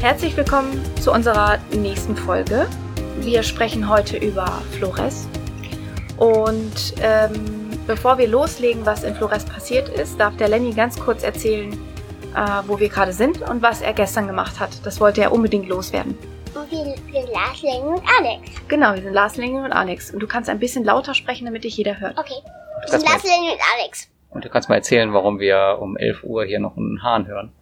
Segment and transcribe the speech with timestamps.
[0.00, 2.66] Herzlich willkommen zu unserer nächsten Folge.
[3.18, 4.46] Wir sprechen heute über
[4.78, 5.28] Flores.
[6.16, 11.22] Und ähm, bevor wir loslegen, was in Flores passiert ist, darf der Lenny ganz kurz
[11.22, 11.74] erzählen,
[12.34, 14.70] äh, wo wir gerade sind und was er gestern gemacht hat.
[14.86, 16.16] Das wollte er unbedingt loswerden.
[16.54, 18.68] Und wir sind Lars, Lenny und Alex.
[18.68, 20.12] Genau, wir sind Lars, Lenny und Alex.
[20.12, 22.18] Und du kannst ein bisschen lauter sprechen, damit dich jeder hört.
[22.18, 22.40] Okay.
[22.80, 24.08] Wir sind Lars, Lenny und Alex.
[24.30, 27.52] Und du kannst mal erzählen, warum wir um 11 Uhr hier noch einen Hahn hören.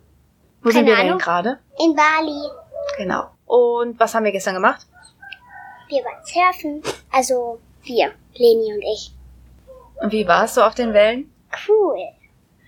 [0.62, 1.18] Wo sind Keine wir denn Ahnung.
[1.18, 1.58] gerade?
[1.78, 2.48] In Bali.
[2.96, 3.30] Genau.
[3.46, 4.86] Und was haben wir gestern gemacht?
[5.88, 6.82] Wir waren surfen.
[7.12, 9.12] Also wir, Leni und ich.
[10.02, 11.32] Und wie war es so auf den Wellen?
[11.66, 11.98] Cool.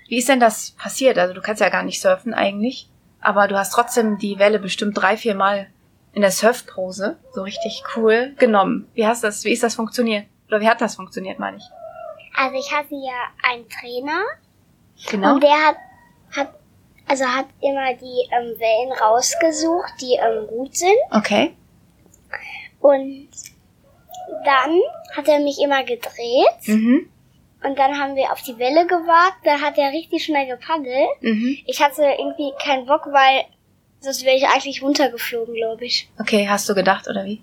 [0.09, 1.19] Wie ist denn das passiert?
[1.19, 2.89] Also du kannst ja gar nicht surfen eigentlich,
[3.21, 5.69] aber du hast trotzdem die Welle bestimmt drei, vier Mal
[6.13, 8.89] in der Surfpose so richtig cool genommen.
[8.95, 9.45] Wie hast das?
[9.45, 10.27] Wie ist das funktioniert?
[10.49, 11.65] Oder wie hat das funktioniert, meine ich?
[12.37, 14.23] Also ich hatte ja einen Trainer
[15.09, 15.35] Genau.
[15.35, 15.77] und der hat
[17.11, 20.97] also hat immer die ähm, Wellen rausgesucht, die ähm, gut sind.
[21.11, 21.55] Okay.
[22.80, 23.28] Und
[24.44, 24.80] dann
[25.16, 27.11] hat er mich immer gedreht Mhm.
[27.64, 29.41] und dann haben wir auf die Welle gewartet.
[29.44, 31.08] Dann hat er richtig schnell gepaddelt.
[31.20, 31.58] Mhm.
[31.66, 33.44] Ich hatte irgendwie keinen Bock, weil
[34.00, 36.08] sonst wäre ich eigentlich runtergeflogen, glaube ich.
[36.19, 37.42] Okay, hast du gedacht oder wie?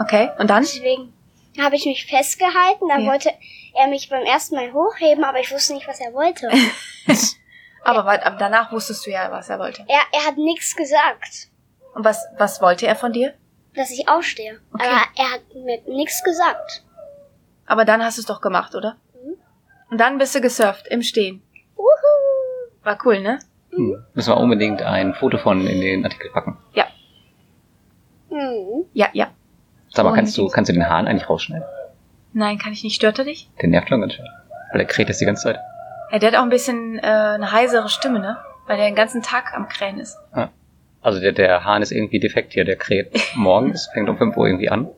[0.00, 0.30] Okay.
[0.38, 0.62] Und dann?
[0.62, 1.12] Deswegen
[1.60, 2.88] habe ich mich festgehalten.
[2.88, 3.10] Dann Ja.
[3.10, 3.32] wollte
[3.74, 6.48] er mich beim ersten Mal hochheben, aber ich wusste nicht, was er wollte.
[7.84, 9.84] Aber aber danach wusstest du ja, was er wollte.
[9.88, 11.48] er, er hat nichts gesagt,
[11.94, 13.34] Und was, was wollte er von dir?
[13.74, 14.58] dass ich aufstehe.
[14.72, 14.84] Okay.
[14.84, 16.82] Aber er hat mir nichts gesagt.
[17.66, 18.96] Aber dann hast du es doch gemacht, oder?
[19.14, 19.36] Mhm.
[19.90, 21.40] Und dann bist du gesurft im Stehen.
[21.76, 21.86] Wuhu.
[22.82, 23.38] War cool, ne?
[23.72, 24.04] Hm.
[24.14, 26.58] Müssen wir unbedingt ein Foto von in den Artikel packen.
[26.74, 26.86] Ja.
[28.30, 28.86] Hm.
[28.92, 29.28] Ja, ja.
[29.90, 31.66] Sag mal, Oh, kannst du, kannst du den Hahn eigentlich rausschneiden?
[32.32, 32.96] Nein, kann ich nicht.
[32.96, 33.48] Stört er dich?
[33.60, 34.26] Der nervt schon ganz schön.
[34.72, 35.58] Weil der kräht jetzt die ganze Zeit.
[36.12, 38.38] Ja, der hat auch ein bisschen äh, eine heisere Stimme, ne?
[38.66, 40.16] Weil der den ganzen Tag am Krähen ist.
[41.02, 42.64] Also der, der Hahn ist irgendwie defekt hier.
[42.64, 44.88] Der kräht morgens, fängt um 5 Uhr irgendwie an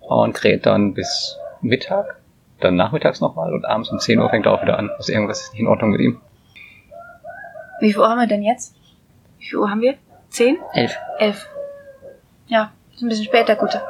[0.00, 2.16] und kräht dann bis Mittag,
[2.60, 4.90] dann nachmittags nochmal und abends um 10 Uhr fängt er auch wieder an.
[4.96, 6.20] Also irgendwas ist nicht in Ordnung mit ihm.
[7.80, 8.74] Wie viel Uhr haben wir denn jetzt?
[9.38, 9.94] Wie viel Uhr haben wir?
[10.28, 10.58] Zehn?
[10.74, 10.98] Elf.
[11.18, 11.48] Elf.
[12.46, 13.80] Ja, ist ein bisschen später, gute.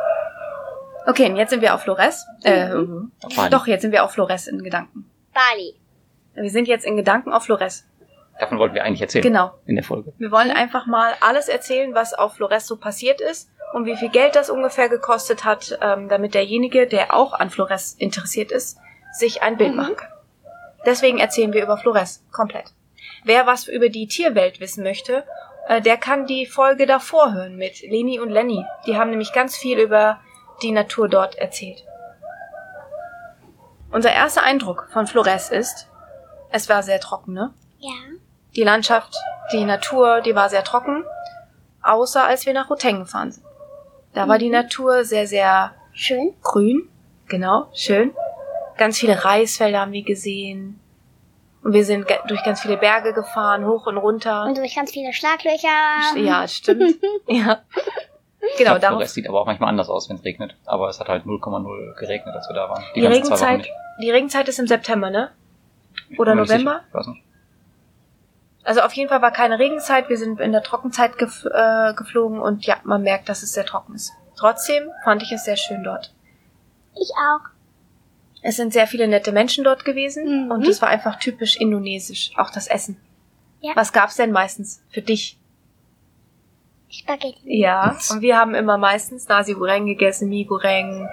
[1.06, 2.26] Okay, und jetzt sind wir auf Flores.
[2.44, 2.72] Äh,
[3.22, 3.50] Auf Bali.
[3.50, 5.10] doch, jetzt sind wir auf Flores in Gedanken.
[5.34, 5.74] Bali.
[6.34, 7.86] Wir sind jetzt in Gedanken auf Flores.
[8.38, 9.22] Davon wollten wir eigentlich erzählen.
[9.22, 9.52] Genau.
[9.66, 10.12] In der Folge.
[10.18, 14.08] Wir wollen einfach mal alles erzählen, was auf Flores so passiert ist und wie viel
[14.08, 18.78] Geld das ungefähr gekostet hat, ähm, damit derjenige, der auch an Flores interessiert ist,
[19.12, 19.76] sich ein Bild Mhm.
[19.76, 20.08] machen kann.
[20.86, 22.72] Deswegen erzählen wir über Flores komplett.
[23.24, 25.24] Wer was über die Tierwelt wissen möchte,
[25.68, 28.64] äh, der kann die Folge davor hören mit Leni und Lenny.
[28.86, 30.20] Die haben nämlich ganz viel über
[30.62, 31.84] die Natur dort erzählt.
[33.92, 35.88] Unser erster Eindruck von Flores ist,
[36.50, 37.52] es war sehr trocken, ne?
[37.78, 37.92] Ja.
[38.56, 39.14] Die Landschaft,
[39.52, 41.04] die Natur, die war sehr trocken,
[41.82, 43.44] außer als wir nach Roteng gefahren sind.
[44.12, 46.34] Da war die Natur sehr, sehr Schön.
[46.42, 46.88] grün,
[47.28, 48.12] genau, schön.
[48.76, 50.80] Ganz viele Reisfelder haben wir gesehen.
[51.62, 54.44] Und wir sind durch ganz viele Berge gefahren, hoch und runter.
[54.46, 55.68] Und durch ganz viele Schlaglöcher.
[56.16, 56.96] ja, stimmt.
[57.28, 57.60] ja.
[58.40, 58.96] Genau, Ich glaub, darauf.
[58.96, 60.56] Flores sieht aber auch manchmal anders aus, wenn es regnet.
[60.64, 62.82] Aber es hat halt 0,0 geregnet, als wir da waren.
[62.96, 63.70] Die, Wochen Regenzeit, nicht.
[64.02, 65.30] die Regenzeit ist im September, ne?
[66.18, 66.82] Oder November?
[66.88, 67.22] Ich weiß nicht.
[68.62, 72.40] Also auf jeden Fall war keine Regenzeit, wir sind in der Trockenzeit gef äh, geflogen
[72.40, 74.12] und ja, man merkt, dass es sehr trocken ist.
[74.36, 76.12] Trotzdem fand ich es sehr schön dort.
[76.94, 77.48] Ich auch.
[78.42, 80.50] Es sind sehr viele nette Menschen dort gewesen Mhm.
[80.50, 82.96] und es war einfach typisch indonesisch, auch das Essen.
[83.60, 83.72] Ja.
[83.76, 85.38] Was gab's denn meistens für dich?
[86.88, 87.36] Spaghetti.
[87.44, 91.08] Ja, und wir haben immer meistens Nasi Goreng gegessen, Mi Goreng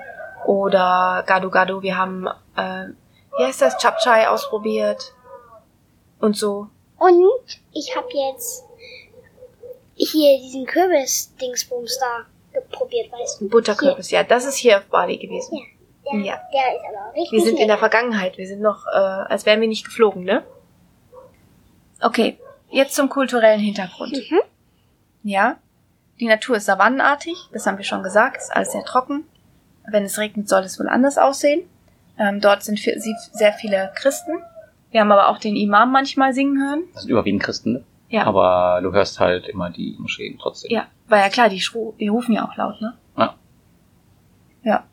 [0.46, 1.82] oder Gado Gado.
[1.84, 2.88] Wir haben, äh,
[3.38, 5.14] wie heißt das, Chapchai ausprobiert
[6.20, 6.68] und so.
[6.98, 8.64] Und ich habe jetzt
[9.96, 13.50] hier diesen Kürbis-Dingsbums da probiert, weißt du?
[13.50, 15.56] Butterkürbis, ja, das ist hier auf Bali gewesen.
[15.58, 15.64] Ja.
[16.14, 16.42] Der, Ja.
[16.54, 17.80] der ist aber richtig Wir sind in der lecker.
[17.90, 20.44] Vergangenheit, wir sind noch, äh, als wären wir nicht geflogen, ne?
[22.02, 22.38] Okay,
[22.70, 24.14] jetzt zum kulturellen Hintergrund.
[24.14, 24.42] Mhm.
[25.24, 25.58] Ja,
[26.20, 29.28] die Natur ist savannenartig, das haben wir schon gesagt, ist alles sehr trocken.
[29.90, 31.70] wenn es regnet, soll es wohl anders aussehen.
[32.20, 34.34] Ähm, dort sind viel, sie- sehr viele Christen.
[34.92, 36.84] Wir haben aber auch den Imam manchmal singen hören.
[36.94, 37.84] Das sind überwiegend Christen, ne?
[38.10, 38.24] Ja.
[38.26, 40.72] Aber du hörst halt immer die Moscheen trotzdem.
[40.72, 41.62] Ja, war ja klar, die,
[42.00, 42.94] die rufen ja auch laut, ne?
[43.18, 43.36] Ja.
[44.64, 44.84] Ja.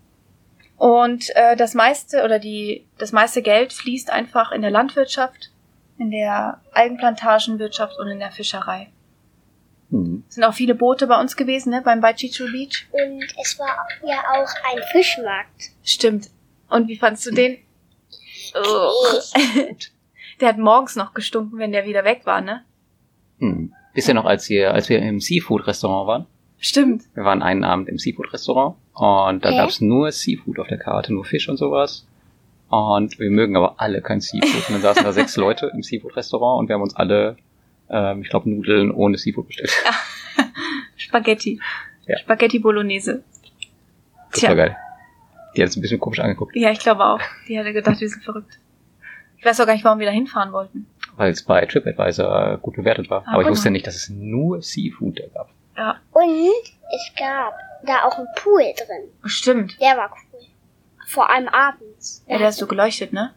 [0.77, 5.53] Und äh, das meiste oder die das meiste Geld fließt einfach in der Landwirtschaft,
[5.99, 8.89] in der Algenplantagenwirtschaft und in der Fischerei.
[9.91, 10.25] Mhm.
[10.29, 12.89] Es sind auch viele Boote bei uns gewesen, ne, beim Baichichu Beach.
[12.91, 15.71] Und es war ja auch ein Fischmarkt.
[15.85, 16.31] Stimmt.
[16.69, 17.59] Und wie fandst du den?
[18.55, 18.91] Oh.
[20.41, 22.65] der hat morgens noch gestunken, wenn der wieder weg war, ne?
[23.39, 23.73] Mhm.
[23.95, 26.27] Wisst ihr noch, als wir, als wir im Seafood-Restaurant waren?
[26.59, 27.03] Stimmt.
[27.15, 29.57] Wir waren einen Abend im Seafood-Restaurant und da Hä?
[29.57, 32.07] gab's nur Seafood auf der Karte, nur Fisch und sowas.
[32.71, 34.69] Und wir mögen aber alle kein Seafood.
[34.69, 37.37] Und dann saßen da sechs Leute im Seafood-Restaurant und wir haben uns alle,
[37.89, 39.71] ähm, ich glaube, Nudeln ohne Seafood bestellt.
[40.97, 41.61] Spaghetti.
[42.07, 42.19] Ja.
[42.19, 43.23] Spaghetti Bolognese.
[44.31, 44.49] Das Tja.
[44.51, 44.77] war geil.
[45.57, 47.21] Die hat uns ein bisschen komisch angeguckt, Ja, ich glaube auch.
[47.49, 48.59] Die hatte gedacht, wir sind verrückt.
[49.39, 50.87] Ich weiß auch gar nicht, warum wir da hinfahren wollten.
[51.17, 53.23] weil es bei TripAdvisor gut bewertet war.
[53.27, 55.51] Ah, aber ich wusste nicht, dass es nur Seafood da gab.
[55.77, 56.51] Ja, Und
[56.95, 57.55] es gab
[57.85, 59.11] da auch einen Pool drin.
[59.25, 59.81] stimmt.
[59.81, 60.41] Der war cool.
[61.07, 62.25] Vor allem abends.
[62.27, 63.33] Ja, der ist so geleuchtet, ne?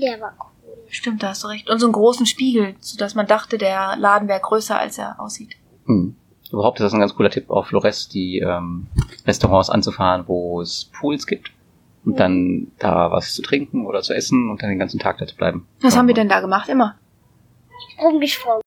[0.00, 0.76] Der war cool.
[0.88, 1.68] Stimmt, da hast du recht.
[1.68, 5.56] Und so einen großen Spiegel, sodass man dachte, der Laden wäre größer, als er aussieht.
[5.86, 6.16] Hm.
[6.52, 8.86] Überhaupt ist das ein ganz cooler Tipp auf Flores, die ähm,
[9.26, 11.50] Restaurants anzufahren, wo es Pools gibt.
[12.04, 15.26] Und dann da was zu trinken oder zu essen und dann den ganzen Tag da
[15.26, 15.68] zu bleiben.
[15.82, 16.68] Was Ja, haben wir denn da gemacht?
[16.68, 16.96] Immer.
[18.00, 18.62] Rumgesprungen.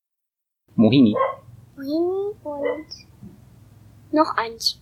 [0.76, 1.16] Mohini.
[1.78, 2.86] Und
[4.12, 4.80] noch eins.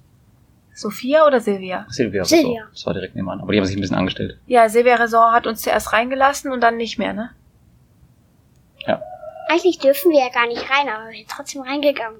[0.74, 1.86] Sophia oder Silvia?
[1.90, 2.25] Silvia.
[2.25, 2.68] Silvia.
[2.72, 3.42] Das war direkt nebenan.
[3.42, 4.40] Aber die haben sich ein bisschen angestellt.
[4.48, 7.31] Ja, Silvia Resort hat uns zuerst reingelassen und dann nicht mehr, ne?
[9.52, 12.19] Eigentlich dürfen wir ja gar nicht rein, aber wir sind trotzdem reingegangen.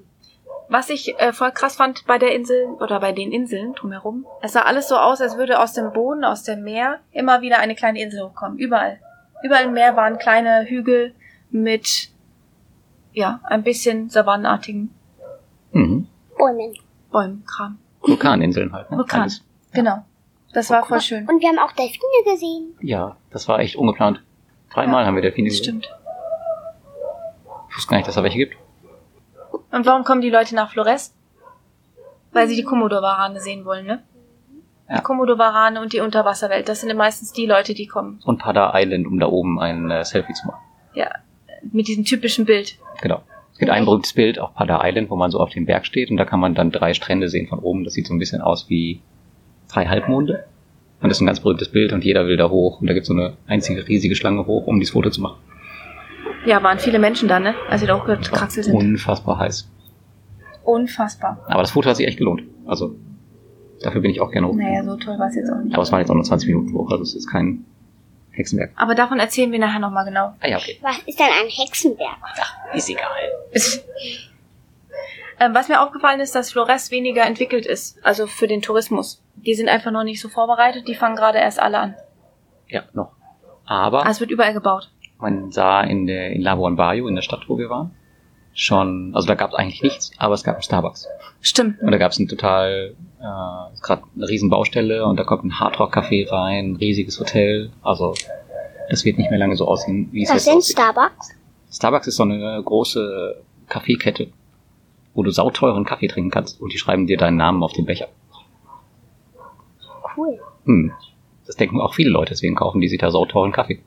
[0.72, 4.52] Was ich äh, voll krass fand bei der Insel oder bei den Inseln drumherum, es
[4.52, 7.74] sah alles so aus, als würde aus dem Boden, aus dem Meer immer wieder eine
[7.74, 8.56] kleine Insel hochkommen.
[8.56, 9.00] Überall.
[9.42, 11.12] Überall im Meer waren kleine Hügel
[11.50, 12.10] mit,
[13.12, 14.94] ja, ein bisschen savannenartigen
[15.72, 16.06] Mhm.
[16.38, 16.74] Bäumen.
[17.12, 17.78] Bäumenkram.
[18.00, 18.90] Vulkaninseln halt.
[18.90, 18.96] Ne?
[18.98, 19.22] Vulkan.
[19.22, 19.44] Alles.
[19.72, 20.04] Genau.
[20.52, 21.28] Das war voll schön.
[21.28, 22.02] Und wir haben auch Delfine
[22.32, 22.74] gesehen.
[22.80, 24.20] Ja, das war echt ungeplant.
[24.72, 25.82] Dreimal haben wir Delfine Das gesehen.
[25.82, 25.96] stimmt.
[27.70, 28.56] Ich wusste gar nicht, dass da welche gibt.
[29.72, 31.14] Und warum kommen die Leute nach Flores?
[32.32, 34.02] Weil sie die Komodowarane sehen wollen, ne?
[34.88, 34.96] Ja.
[34.96, 38.20] Die Komodowarane und die Unterwasserwelt, das sind meistens die Leute, die kommen.
[38.24, 40.60] Und Pada Island, um da oben ein äh, Selfie zu machen.
[40.94, 41.10] Ja,
[41.72, 42.76] mit diesem typischen Bild.
[43.00, 43.22] Genau.
[43.52, 46.10] Es gibt ein berühmtes Bild auf Pada Island, wo man so auf dem Berg steht
[46.10, 47.84] und da kann man dann drei Strände sehen von oben.
[47.84, 49.00] Das sieht so ein bisschen aus wie
[49.70, 50.44] drei Halbmonde.
[51.00, 52.80] Und das ist ein ganz berühmtes Bild und jeder will da hoch.
[52.80, 55.38] Und da gibt es so eine einzige riesige Schlange hoch, um dieses Foto zu machen.
[56.46, 57.54] Ja, waren viele Menschen da, ne?
[57.68, 58.74] Als wir da hochgekraxelt sind.
[58.74, 59.68] unfassbar heiß.
[60.64, 61.44] Unfassbar.
[61.48, 62.42] Aber das Foto hat sich echt gelohnt.
[62.66, 62.94] Also
[63.82, 64.54] dafür bin ich auch gerne hoch.
[64.54, 65.74] Naja, so toll war es jetzt auch nicht.
[65.74, 67.64] Aber es waren jetzt auch nur 20 Minuten hoch, also es ist kein
[68.32, 68.70] Hexenwerk.
[68.76, 70.34] Aber davon erzählen wir nachher nochmal genau.
[70.40, 70.78] Ah ja, okay.
[70.82, 72.16] Was ist denn ein Hexenberg?
[72.22, 73.06] Ach, ist egal.
[75.40, 79.22] ähm, was mir aufgefallen ist, dass Flores weniger entwickelt ist, also für den Tourismus.
[79.36, 81.94] Die sind einfach noch nicht so vorbereitet, die fangen gerade erst alle an.
[82.68, 83.12] Ja, noch.
[83.64, 84.90] Aber Ah, es wird überall gebaut.
[85.20, 87.92] Man sah in der in Labuan Bajo, in der Stadt, wo wir waren,
[88.54, 91.06] schon, also da gab es eigentlich nichts, aber es gab einen Starbucks.
[91.40, 91.80] Stimmt.
[91.80, 95.58] Und da gab es ein total, äh, gerade eine riesen Baustelle und da kommt ein
[95.58, 97.70] Hardrock-Café rein, ein riesiges Hotel.
[97.82, 98.14] Also
[98.90, 100.76] das wird nicht mehr lange so aussehen, wie es Was jetzt sind aussieht.
[100.76, 101.30] Starbucks?
[101.72, 104.28] Starbucks ist so eine große Kaffeekette,
[105.14, 108.08] wo du sauteuren Kaffee trinken kannst und die schreiben dir deinen Namen auf den Becher.
[110.16, 110.40] Cool.
[110.64, 110.92] Hm.
[111.46, 113.80] Das denken auch viele Leute, deswegen kaufen die sich da sauteuren Kaffee.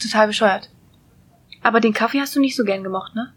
[0.00, 0.70] Total bescheuert.
[1.62, 3.32] Aber den Kaffee hast du nicht so gern gemocht, ne?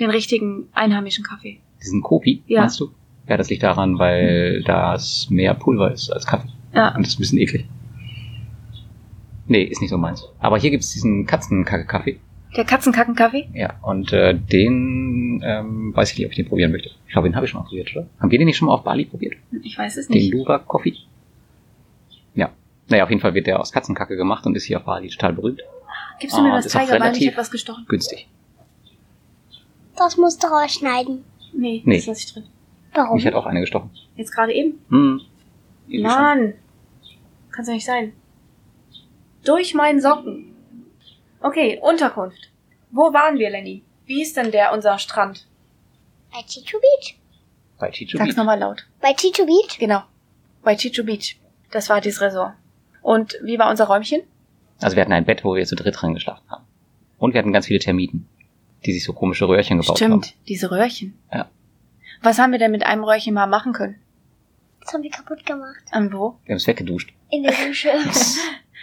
[0.00, 1.60] Den richtigen einheimischen Kaffee.
[1.80, 2.62] Diesen Kopi, Ja.
[2.62, 2.90] meinst du?
[3.28, 6.48] Ja, das liegt daran, weil das mehr Pulver ist als Kaffee.
[6.74, 6.94] Ja.
[6.94, 7.66] Und das ist ein bisschen eklig.
[9.46, 10.26] Nee, ist nicht so meins.
[10.40, 12.18] Aber hier gibt's diesen Katzenkacke-Kaffee.
[12.56, 13.48] Der Katzenkackenkaffee?
[13.52, 16.90] Ja, und äh, den ähm, weiß ich nicht, ob ich den probieren möchte.
[17.06, 18.06] Ich glaube, den habe ich schon mal probiert, oder?
[18.20, 19.34] Haben wir den nicht schon mal auf Bali probiert?
[19.62, 20.32] Ich weiß es Den nicht.
[20.32, 20.94] Luwak Coffee?
[22.34, 22.50] Ja.
[22.88, 25.32] Naja, auf jeden Fall wird der aus Katzenkacke gemacht und ist hier auf Bali total
[25.32, 25.60] berühmt.
[26.20, 27.14] Gibst du mir Ah, das auch Tigerbein?
[27.14, 27.84] Ich hab was gestochen.
[27.88, 28.28] Günstig.
[29.96, 31.24] Das musst du rausschneiden.
[31.52, 31.96] Nee, Nee.
[31.96, 32.46] das lasse ich drin.
[32.94, 33.16] Warum?
[33.16, 33.90] Mich hat auch eine gestochen.
[34.16, 34.80] Jetzt gerade eben?
[34.88, 35.20] Hm.
[36.02, 36.54] Mann.
[37.50, 38.12] Kann's ja nicht sein.
[39.44, 40.54] Durch meinen Socken.
[41.40, 42.50] Okay, Unterkunft.
[42.90, 43.82] Wo waren wir, Lenny?
[44.06, 45.46] Wie ist denn der, unser Strand?
[46.32, 47.18] Bei Chichu Beach?
[47.78, 48.36] Bei Chichu Sag's Beach.
[48.36, 48.86] nochmal laut.
[49.00, 49.78] Bei Chichu Beach?
[49.78, 50.02] Genau.
[50.62, 51.36] Bei Chichu Beach.
[51.70, 52.54] Das war dieses Resort.
[53.02, 54.22] Und wie war unser Räumchen?
[54.84, 56.64] Also wir hatten ein Bett, wo wir zu dritt dran geschlafen haben.
[57.18, 58.28] Und wir hatten ganz viele Termiten,
[58.84, 60.22] die sich so komische Röhrchen gebaut haben.
[60.22, 61.18] Stimmt, diese Röhrchen.
[61.32, 61.48] Ja.
[62.22, 63.98] Was haben wir denn mit einem Röhrchen mal machen können?
[64.82, 65.82] Das haben wir kaputt gemacht.
[65.94, 66.36] Und wo?
[66.44, 67.12] Wir haben es weggeduscht.
[67.30, 67.90] In der Dusche.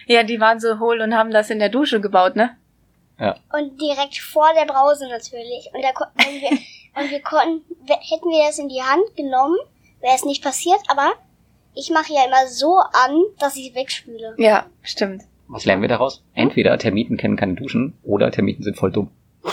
[0.07, 2.57] Ja, die waren so hohl und haben das in der Dusche gebaut, ne?
[3.53, 5.69] und direkt vor der Brause natürlich.
[5.73, 9.57] Und, da, ko- und, wir, und wir konnten, hätten wir das in die Hand genommen,
[10.01, 11.13] wäre es nicht passiert, aber
[11.75, 14.33] ich mache ja immer so an, dass ich wegspüle.
[14.39, 15.21] Ja, stimmt.
[15.51, 16.23] Was lernen wir daraus?
[16.33, 19.11] Entweder Termiten kennen keine Duschen oder Termiten sind voll dumm.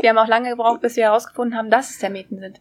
[0.00, 2.60] Wir haben auch lange gebraucht, bis wir herausgefunden haben, dass es Termiten sind.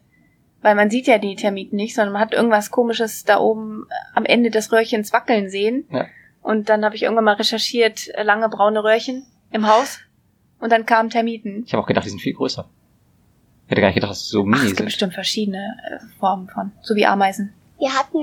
[0.62, 3.94] Weil man sieht ja die Termiten nicht, sondern man hat irgendwas komisches da oben äh,
[4.16, 5.86] am Ende des Röhrchens wackeln sehen.
[5.92, 6.08] Ja.
[6.42, 10.00] Und dann habe ich irgendwann mal recherchiert, äh, lange braune Röhrchen im Haus.
[10.60, 11.64] Und dann kamen Termiten.
[11.68, 12.68] Ich habe auch gedacht, die sind viel größer.
[13.66, 14.86] Ich hätte gar nicht gedacht, dass sie so Ach, mini es gibt sind.
[14.86, 16.72] bestimmt verschiedene äh, Formen von.
[16.82, 17.54] So wie Ameisen.
[17.78, 18.18] Wir hatten,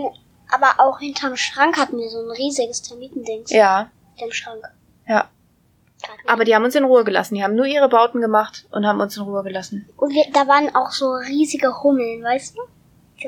[0.53, 3.51] aber auch hinterm Schrank hatten wir so ein riesiges Termitendings.
[3.51, 4.65] Ja, Im Schrank.
[5.07, 5.29] ja.
[6.27, 7.37] Aber die haben uns in Ruhe gelassen.
[7.37, 9.89] Die haben nur ihre Bauten gemacht und haben uns in Ruhe gelassen.
[9.97, 12.63] Und wir, da waren auch so riesige Hummeln, weißt du?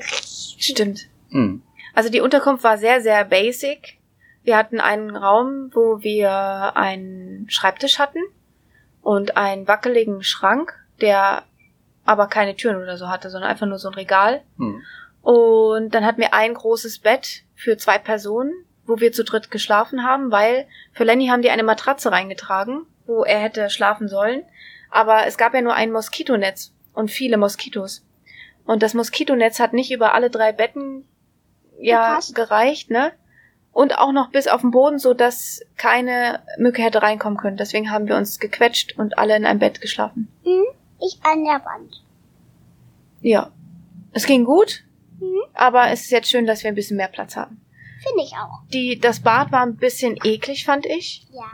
[0.01, 1.07] Stimmt.
[1.31, 1.63] Hm.
[1.95, 3.99] Also die Unterkunft war sehr, sehr basic.
[4.43, 8.19] Wir hatten einen Raum, wo wir einen Schreibtisch hatten
[9.03, 11.45] und einen wackeligen Schrank, der
[12.05, 14.43] aber keine Türen oder so hatte, sondern einfach nur so ein Regal.
[14.59, 14.83] Hm.
[15.25, 18.53] Und dann hatten wir ein großes Bett für zwei Personen,
[18.87, 23.25] wo wir zu dritt geschlafen haben, weil für Lenny haben die eine Matratze reingetragen, wo
[23.25, 24.45] er hätte schlafen sollen.
[24.91, 28.05] Aber es gab ja nur ein Moskitonetz und viele Moskitos.
[28.67, 31.09] Und das Moskitonetz hat nicht über alle drei Betten
[31.81, 32.35] ja Gepasst.
[32.35, 33.13] gereicht, ne?
[33.73, 37.57] Und auch noch bis auf den Boden, so dass keine Mücke hätte reinkommen können.
[37.57, 40.29] Deswegen haben wir uns gequetscht und alle in einem Bett geschlafen.
[41.01, 42.03] Ich an der Wand.
[43.23, 43.51] Ja.
[44.13, 44.85] Es ging gut,
[45.25, 45.41] Mhm.
[45.55, 47.61] aber es ist jetzt schön, dass wir ein bisschen mehr Platz haben.
[48.03, 48.61] Finde ich auch.
[48.73, 51.27] Die, das Bad war ein bisschen eklig, fand ich.
[51.33, 51.45] Ja.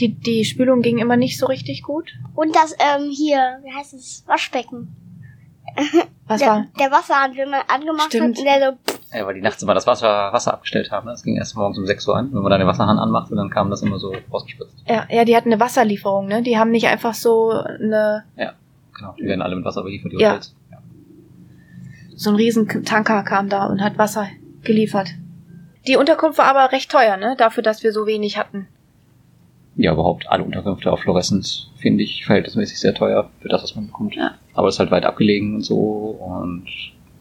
[0.00, 2.12] Die, die Spülung ging immer nicht so richtig gut.
[2.34, 4.24] Und das, ähm, hier, wie heißt es?
[4.26, 4.96] Waschbecken.
[6.26, 6.66] Was der, war?
[6.78, 8.36] der Wasserhahn, wenn man angemacht Stimmt.
[8.36, 8.76] hat, und der
[9.12, 11.06] so, Ja, weil die nachts immer das Wasser, Wasser abgestellt haben.
[11.06, 12.32] Das ging erst morgens um 6 Uhr an.
[12.32, 14.74] Wenn man dann den Wasserhahn anmachte, dann kam das immer so rausgespritzt.
[14.88, 16.42] Ja, ja, die hatten eine Wasserlieferung, ne?
[16.42, 18.24] Die haben nicht einfach so eine,
[19.00, 19.14] Genau.
[19.18, 20.30] Die werden alle mit Wasser beliefert, die Ja.
[20.30, 20.54] Hotels.
[22.20, 24.28] So ein riesen Tanker kam da und hat Wasser
[24.62, 25.08] geliefert.
[25.86, 27.34] Die Unterkunft war aber recht teuer, ne?
[27.38, 28.68] Dafür, dass wir so wenig hatten.
[29.76, 33.86] ja, überhaupt alle Unterkünfte auf Florescens finde ich verhältnismäßig sehr teuer für das, was man
[33.86, 34.14] bekommt.
[34.16, 34.32] Ja.
[34.52, 35.78] Aber es ist halt weit abgelegen und so.
[35.78, 36.66] Und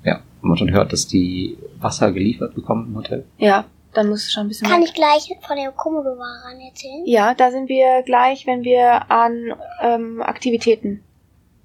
[0.04, 3.24] ja, wenn man schon hört, dass die Wasser geliefert bekommen im Hotel.
[3.38, 3.64] Ja,
[3.94, 4.90] dann muss es schon ein bisschen kann mehr.
[4.90, 7.04] ich gleich von der Komodo-Waran erzählen?
[7.06, 11.02] Ja, da sind wir gleich, wenn wir an ähm, Aktivitäten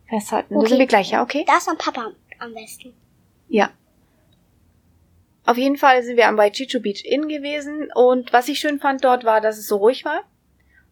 [0.09, 0.55] festhalten.
[0.55, 0.69] Da Okay.
[0.69, 1.45] sind wir gleich, ja, okay?
[1.49, 2.93] Da ist am Papa am besten.
[3.49, 3.71] Ja.
[5.47, 9.05] Auf jeden Fall sind wir am Waichichu Beach Inn gewesen und was ich schön fand
[9.05, 10.23] dort war, dass es so ruhig war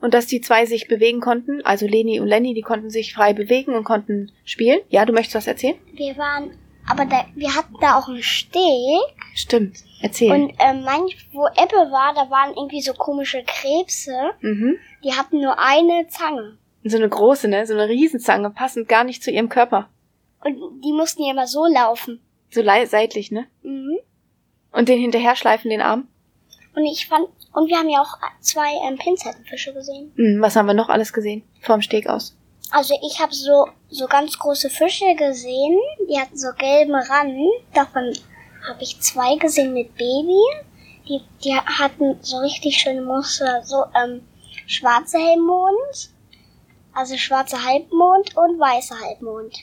[0.01, 3.33] und dass die zwei sich bewegen konnten, also Leni und Lenny, die konnten sich frei
[3.33, 4.81] bewegen und konnten spielen.
[4.91, 5.77] Ja, du möchtest was erzählen?
[5.95, 6.51] Wir waren,
[6.87, 9.01] aber da, wir hatten da auch einen Steg.
[9.35, 10.33] Stimmt, erzähl.
[10.33, 14.13] Und ähm, manch, wo Ebbe war, da waren irgendwie so komische Krebse.
[14.41, 14.77] mhm.
[15.03, 16.59] Die hatten nur eine Zange.
[16.85, 17.67] So eine große, ne?
[17.67, 19.89] So eine Riesenzange, passend gar nicht zu ihrem Körper.
[20.45, 22.21] Und die mussten ja immer so laufen.
[22.53, 23.47] So seitlich, ne?
[23.63, 23.99] Mhm.
[24.73, 26.09] Und den hinterher schleifen, den Arm.
[26.75, 30.13] Und ich fand, und wir haben ja auch zwei ähm, Pinzettenfische gesehen.
[30.17, 31.43] Hm, was haben wir noch alles gesehen?
[31.61, 32.37] Vorm Steg aus.
[32.71, 35.79] Also ich habe so so ganz große Fische gesehen.
[36.09, 37.37] Die hatten so gelben Rand.
[37.75, 38.13] Davon
[38.67, 40.41] habe ich zwei gesehen mit Baby.
[41.09, 44.23] Die die hatten so richtig schöne Muster, so ähm,
[44.67, 46.11] schwarze Halbmond,
[46.95, 49.59] also schwarze Halbmond und weiße Halbmond.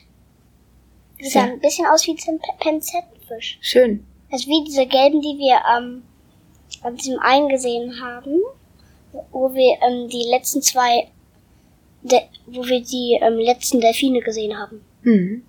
[1.20, 3.58] Sehr- sahen ein bisschen aus wie ein Pinzettenfisch.
[3.62, 4.06] Schön.
[4.32, 6.04] Also wie diese gelben, die wir ähm,
[6.84, 8.40] an diesem einen gesehen haben,
[9.32, 11.10] wo wir ähm, die letzten zwei,
[12.04, 14.86] De wo wir die ähm, letzten Delfine gesehen haben.
[15.02, 15.44] Mhm.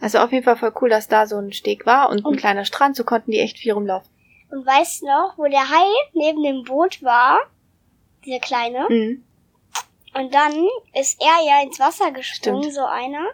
[0.00, 2.36] Also auf jeden Fall voll cool, dass da so ein Steg war und ein Und-
[2.36, 4.08] kleiner Strand, so konnten die echt viel rumlaufen.
[4.50, 7.38] Und weißt du noch, wo der Hai neben dem Boot war,
[8.24, 9.24] dieser kleine, Mhm.
[10.14, 10.52] und dann
[10.98, 12.74] ist er ja ins Wasser gesprungen, Stimmt.
[12.74, 13.24] so einer,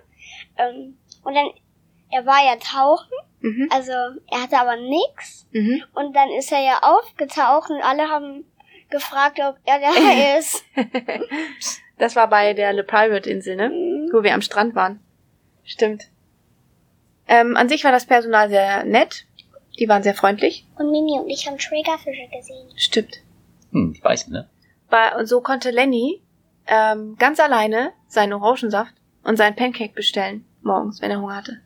[0.58, 1.46] ähm, und dann,
[2.10, 3.08] er war ja tauchen,
[3.40, 3.68] Mhm.
[3.72, 5.82] also er hatte aber nix, Mhm.
[5.94, 8.44] und dann ist er ja aufgetaucht und alle haben
[8.90, 10.64] gefragt, ob er Hai ist.
[11.98, 13.68] Das war bei der Le Private Insel, ne?
[13.68, 14.10] Mhm.
[14.12, 15.00] Wo wir am Strand waren.
[15.64, 16.08] Stimmt.
[17.28, 19.26] Ähm, an sich war das Personal sehr nett.
[19.78, 20.66] Die waren sehr freundlich.
[20.78, 22.68] Und Mimi und ich haben Triggerfische gesehen.
[22.76, 23.20] Stimmt.
[23.72, 24.48] Hm, die weißen, ne?
[24.88, 26.22] Bei, und so konnte Lenny
[26.66, 31.60] ähm, ganz alleine seinen Orangensaft und seinen Pancake bestellen morgens, wenn er Hunger hatte.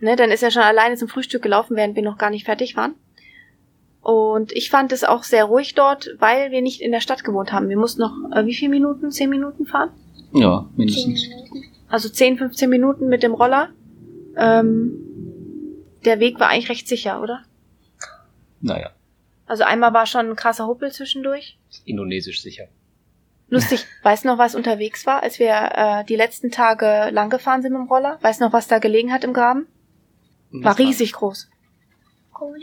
[0.00, 2.76] Ne, dann ist er schon alleine zum Frühstück gelaufen, während wir noch gar nicht fertig
[2.76, 2.94] waren.
[4.02, 7.52] Und ich fand es auch sehr ruhig dort, weil wir nicht in der Stadt gewohnt
[7.52, 7.68] haben.
[7.70, 9.10] Wir mussten noch, äh, wie viele Minuten?
[9.10, 9.90] Zehn Minuten fahren?
[10.32, 11.28] Ja, Zehn mindestens.
[11.28, 11.64] Minuten.
[11.88, 13.70] Also 10, 15 Minuten mit dem Roller.
[14.36, 15.00] ähm,
[16.04, 17.44] der Weg war eigentlich recht sicher, oder?
[18.60, 18.90] Naja,
[19.46, 21.56] Also einmal war schon ein krasser Huppel zwischendurch.
[21.86, 22.64] indonesisch sicher.
[23.54, 27.62] Lustig, weißt du noch, was unterwegs war, als wir äh, die letzten Tage lang gefahren
[27.62, 28.18] sind mit dem Roller?
[28.20, 29.68] Weißt du noch, was da gelegen hat im Graben?
[30.50, 31.48] War riesig groß.
[32.40, 32.58] Cool.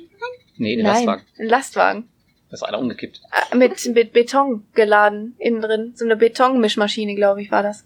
[0.57, 1.24] Nee, den Nein, Lastwagen.
[1.39, 2.10] ein Lastwagen.
[2.50, 3.21] Da ist einer umgekippt.
[3.51, 5.93] Äh, mit, mit Beton geladen innen drin.
[5.95, 7.86] So eine Betonmischmaschine, glaube ich, war das.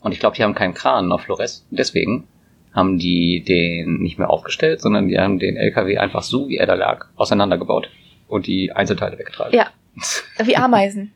[0.00, 1.66] Und ich glaube, die haben keinen Kran auf Flores.
[1.70, 2.28] Deswegen
[2.72, 6.66] haben die den nicht mehr aufgestellt, sondern die haben den LKW einfach so, wie er
[6.66, 7.90] da lag, auseinandergebaut
[8.28, 9.56] und die Einzelteile weggetragen.
[9.56, 9.70] Ja.
[10.44, 11.12] Wie Ameisen.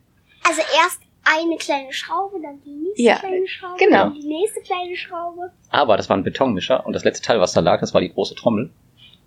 [0.47, 3.97] Also erst eine kleine Schraube, dann die nächste Ja, kleine Schraube, genau.
[4.05, 5.51] dann die nächste kleine Schraube.
[5.69, 8.11] Aber das war ein Betonmischer und das letzte Teil, was da lag, das war die
[8.13, 8.71] große Trommel.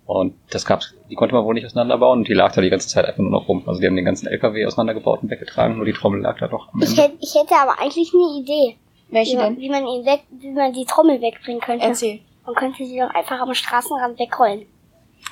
[0.05, 2.89] Und das gab's, die konnte man wohl nicht auseinanderbauen und die lag da die ganze
[2.89, 3.63] Zeit einfach nur noch rum.
[3.67, 6.73] Also die haben den ganzen LKW auseinandergebaut und weggetragen, nur die Trommel lag da doch
[6.73, 8.75] am Ich hätte, ich hätte aber eigentlich eine Idee,
[9.07, 9.61] wie Welche man, denn?
[9.61, 11.85] wie man ihn weg, wie man die Trommel wegbringen könnte.
[11.85, 12.19] Erzähl.
[12.45, 14.65] Man könnte sie doch einfach am Straßenrand wegrollen.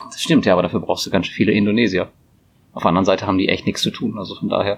[0.06, 2.10] Das stimmt ja, aber dafür brauchst du ganz viele Indonesier.
[2.72, 4.78] Auf der anderen Seite haben die echt nichts zu tun, also von daher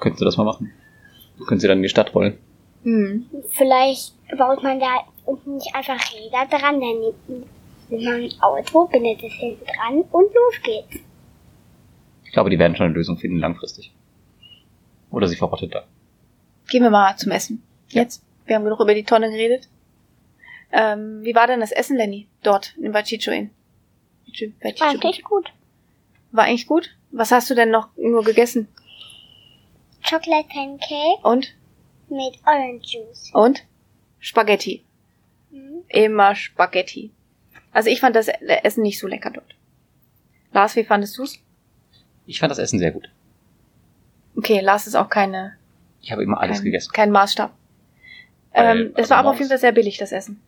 [0.00, 0.72] könnten sie das mal machen.
[1.46, 2.38] Können sie dann in die Stadt rollen.
[2.82, 3.26] Hm.
[3.50, 7.00] Vielleicht baut man da unten nicht einfach Räder dran, dann
[7.90, 11.02] nimmt man ein Auto, bindet es hinten dran und los geht's.
[12.24, 13.92] Ich glaube, die werden schon eine Lösung finden langfristig.
[15.10, 15.84] Oder sie verrottet da.
[16.68, 17.62] Gehen wir mal zum Essen.
[17.88, 18.22] Jetzt.
[18.44, 19.68] Wir haben genug über die Tonne geredet.
[20.70, 22.26] Ähm, wie war denn das Essen, Lenny?
[22.42, 23.50] Dort, in Bachichoin?
[24.80, 25.50] Eigentlich gut.
[26.32, 26.94] War eigentlich gut?
[27.10, 28.68] Was hast du denn noch nur gegessen?
[30.08, 31.54] Chocolate Pancake Und?
[32.08, 33.30] mit Orange Juice.
[33.34, 33.64] Und?
[34.18, 34.84] Spaghetti.
[35.50, 35.82] Mhm.
[35.88, 37.12] Immer Spaghetti.
[37.72, 39.54] Also ich fand das Essen nicht so lecker dort.
[40.52, 41.38] Lars, wie fandest du's?
[42.26, 43.10] Ich fand das Essen sehr gut.
[44.36, 45.56] Okay, Lars ist auch keine,
[46.00, 46.92] Ich habe immer alles kein, gegessen.
[46.92, 47.52] kein Maßstab.
[48.52, 50.40] Weil, Ähm, das also war aber auf jeden Fall sehr billig, das Essen.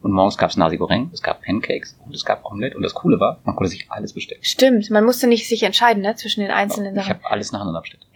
[0.00, 2.76] Und morgens gab's Nasi Goreng, es gab Pancakes und es gab Omelette.
[2.76, 4.40] Und das Coole war, man konnte sich alles bestellen.
[4.44, 7.14] Stimmt, man musste nicht sich entscheiden, ne, zwischen den einzelnen ich Sachen.
[7.14, 8.06] habe alles nacheinander bestellt.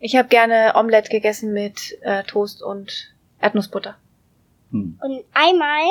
[0.00, 3.96] Ich habe gerne Omelette gegessen mit äh, Toast und Erdnussbutter.
[4.70, 4.98] Hm.
[5.02, 5.86] Und einmal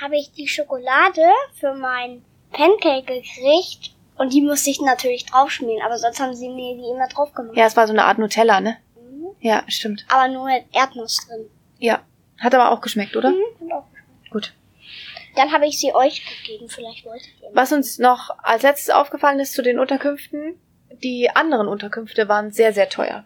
[0.00, 1.22] habe ich die Schokolade
[1.54, 6.76] für mein Pancake gekriegt und die musste ich natürlich draufschmieren, aber sonst haben sie mir
[6.76, 7.56] die immer drauf gemacht.
[7.56, 8.76] Ja, es war so eine Art Nutella, ne?
[8.96, 9.28] Mhm.
[9.40, 10.04] Ja, stimmt.
[10.08, 11.46] Aber nur mit Erdnuss drin.
[11.78, 12.00] Ja.
[12.38, 13.30] Hat aber auch geschmeckt, oder?
[13.30, 13.42] Mhm.
[13.60, 13.86] Und auch.
[14.30, 14.54] Gut.
[15.36, 17.50] Dann habe ich sie euch gegeben, vielleicht wolltet ihr.
[17.52, 20.58] Was uns noch als letztes aufgefallen ist zu den Unterkünften,
[21.02, 23.24] die anderen Unterkünfte waren sehr, sehr teuer.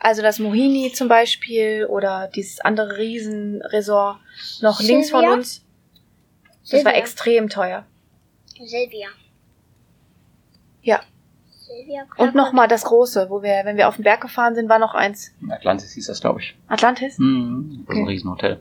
[0.00, 4.18] Also das Mohini zum Beispiel oder dieses andere Riesenresort
[4.62, 5.36] noch links von Silvia?
[5.36, 5.64] uns.
[6.62, 6.92] Das war Silvia.
[6.92, 7.84] extrem teuer.
[8.58, 9.08] Silvia.
[10.82, 11.00] Ja.
[11.50, 14.78] Silvia Und nochmal das große, wo wir, wenn wir auf den Berg gefahren sind, war
[14.78, 15.32] noch eins.
[15.50, 16.56] Atlantis hieß das, glaube ich.
[16.68, 17.18] Atlantis?
[17.18, 17.84] Hm.
[17.86, 18.08] Das ist ein.
[18.08, 18.60] Riesenhotel.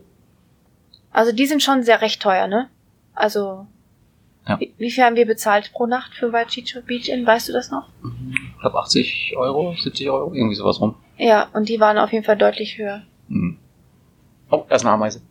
[1.12, 2.70] Also die sind schon sehr recht teuer, ne?
[3.16, 3.66] Also
[4.48, 4.60] Ja.
[4.60, 7.26] wie, wie viel haben wir bezahlt pro Nacht für Waichicho Beach Inn?
[7.26, 7.88] Weißt du das noch?
[8.56, 10.96] Ich glaube 80 Euro, 70 Euro, irgendwie sowas rum.
[11.18, 13.04] Ja, und die waren auf jeden Fall deutlich höher.
[13.28, 13.58] Hm.
[14.50, 15.22] Oh, da ist eine Ameise.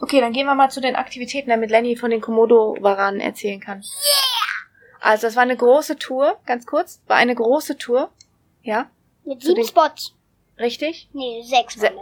[0.00, 3.82] Okay, dann gehen wir mal zu den Aktivitäten, damit Lenny von den Komodo-Waranen erzählen kann.
[5.00, 8.10] Also das war eine große Tour, ganz kurz, war eine große Tour.
[8.62, 8.90] Ja,
[9.24, 10.14] Mit sieben den- Spots.
[10.58, 11.08] richtig?
[11.12, 11.92] Nee, sechs Se-.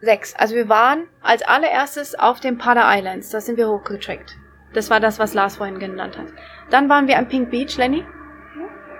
[0.00, 0.34] Sechs.
[0.36, 4.36] Also wir waren als allererstes auf den Pada Islands, da sind wir hochgetrackt.
[4.74, 6.26] Das war das, was Lars vorhin genannt hat.
[6.70, 8.04] Dann waren wir am Pink Beach, Lenny.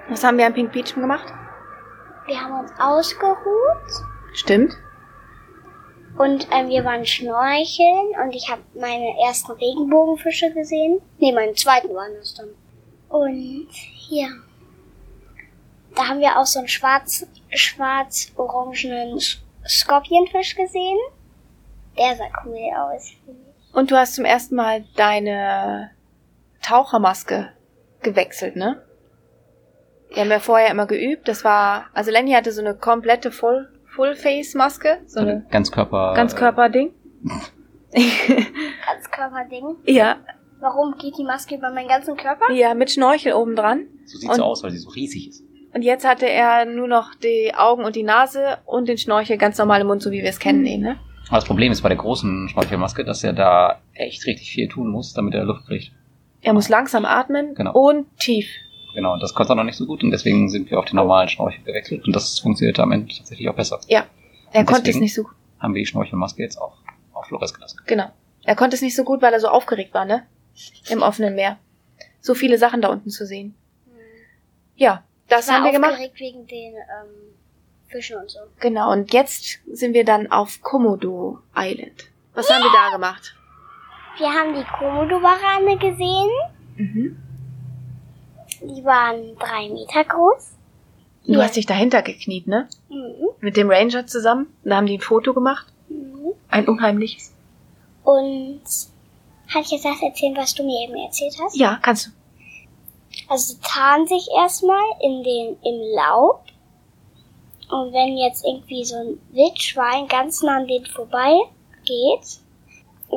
[0.09, 1.33] Was haben wir am Pink Beach gemacht?
[2.27, 3.37] Wir haben uns ausgeruht
[4.33, 4.77] Stimmt.
[6.17, 11.01] und ähm, wir waren schnorcheln und ich habe meine ersten Regenbogenfische gesehen.
[11.19, 12.49] Nee, meine zweiten waren das dann.
[13.09, 14.29] Und hier.
[15.95, 19.21] Da haben wir auch so einen schwarz, schwarz-orangenen
[19.67, 20.99] Skorpionfisch gesehen.
[21.97, 23.13] Der sah cool aus.
[23.75, 25.91] Und du hast zum ersten Mal deine
[26.63, 27.51] Tauchermaske
[28.03, 28.83] gewechselt, ne?
[30.13, 31.27] Wir haben ja vorher immer geübt.
[31.27, 36.15] Das war, also Lenny hatte so eine komplette Full, Full-Face-Maske, so eine Ganzkörper.
[36.15, 36.95] Ganzkörper-Ding.
[38.87, 39.77] Ganzkörperding.
[39.87, 40.17] ja,
[40.61, 42.51] Warum geht die Maske über meinen ganzen Körper?
[42.53, 43.87] ja, mit Schnorchel oben dran.
[44.07, 45.45] So sieht Und- so aus, weil sie so riesig ist.
[45.75, 49.59] Und jetzt hatte er nur noch die Augen und die Nase und den Schnorchel ganz
[49.59, 51.01] normal im Mund, so wie wir es kennen, eben, ne?
[51.35, 55.13] Das Problem ist bei der großen Schnorchelmaske, dass er da echt richtig viel tun muss,
[55.15, 55.91] damit er Luft kriegt.
[56.43, 57.73] Er muss langsam atmen Genau.
[57.73, 58.47] und tief.
[58.95, 61.29] Genau, das konnte er noch nicht so gut und deswegen sind wir auf den normalen
[61.29, 63.81] Schnorchel gewechselt und das funktionierte am Ende tatsächlich auch besser.
[63.89, 64.07] Ja,
[64.53, 65.33] er Und konnte es nicht so gut.
[65.59, 66.77] Haben wir die Schnorchelmaske jetzt auch
[67.13, 67.81] auf Flores gelassen.
[67.87, 68.13] Genau.
[68.45, 70.25] Er konnte es nicht so gut, weil er so aufgeregt war, ne?
[70.89, 71.59] Im offenen Meer.
[72.21, 73.57] So viele Sachen da unten zu sehen.
[74.77, 75.93] Ja, das Ich war haben wir gemacht.
[75.95, 77.35] aufgeregt wegen den ähm,
[77.95, 78.41] Fischen und so.
[78.59, 82.11] Genau, und jetzt sind wir dann auf Komodo Island.
[82.35, 83.37] Was haben wir da gemacht?
[84.19, 86.31] Wir haben die Komodo-Warane gesehen.
[86.77, 87.17] Mhm.
[88.63, 90.55] Die waren drei Meter groß.
[91.27, 91.43] Du Ja.
[91.45, 92.69] hast dich dahinter gekniet, ne?
[92.89, 93.29] Mhm.
[93.41, 94.49] Mit dem Ranger zusammen.
[94.65, 95.67] Da haben die ein Foto gemacht.
[95.89, 96.33] Mhm.
[96.49, 97.33] Ein unheimliches.
[98.03, 98.61] Und
[99.53, 101.57] kann ich jetzt das erzählen, was du mir eben erzählt hast?
[101.57, 102.11] Ja, kannst du.
[103.29, 106.43] Also sie tarnen sich erstmal in den, im Laub.
[107.71, 111.33] Und wenn jetzt irgendwie so ein Wildschwein ganz nah an denen vorbei
[111.85, 112.41] geht,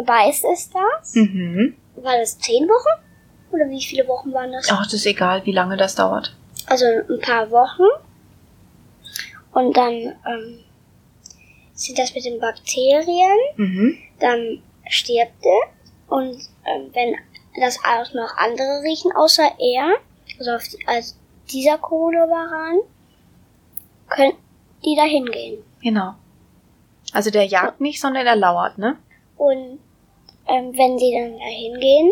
[0.05, 1.15] beißt es das.
[1.15, 1.75] Mhm.
[1.95, 3.03] War das zehn Wochen?
[3.51, 4.67] Oder wie viele Wochen waren das?
[4.69, 6.35] Ach, das ist egal, wie lange das dauert.
[6.65, 7.83] Also ein paar Wochen.
[9.53, 10.59] Und dann ähm,
[11.73, 13.37] sind das mit den Bakterien.
[13.55, 13.97] Mhm.
[14.19, 16.09] Dann stirbt es.
[16.09, 17.15] Und ähm, wenn
[17.59, 19.95] das auch noch andere riechen, außer er,
[20.39, 21.17] also auf die, als
[21.51, 22.79] dieser Komodowaran,
[24.07, 24.33] können
[24.83, 25.63] die da hingehen.
[25.81, 26.15] Genau.
[27.13, 28.97] Also der jagt nicht, sondern er lauert, ne?
[29.37, 29.79] Und
[30.47, 32.11] ähm, wenn sie dann da hingehen,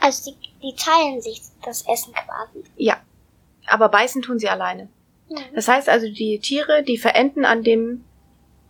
[0.00, 2.64] also die, die teilen sich das Essen quasi.
[2.76, 2.96] Ja.
[3.66, 4.88] Aber beißen tun sie alleine.
[5.54, 8.04] Das heißt also, die Tiere, die verenden an dem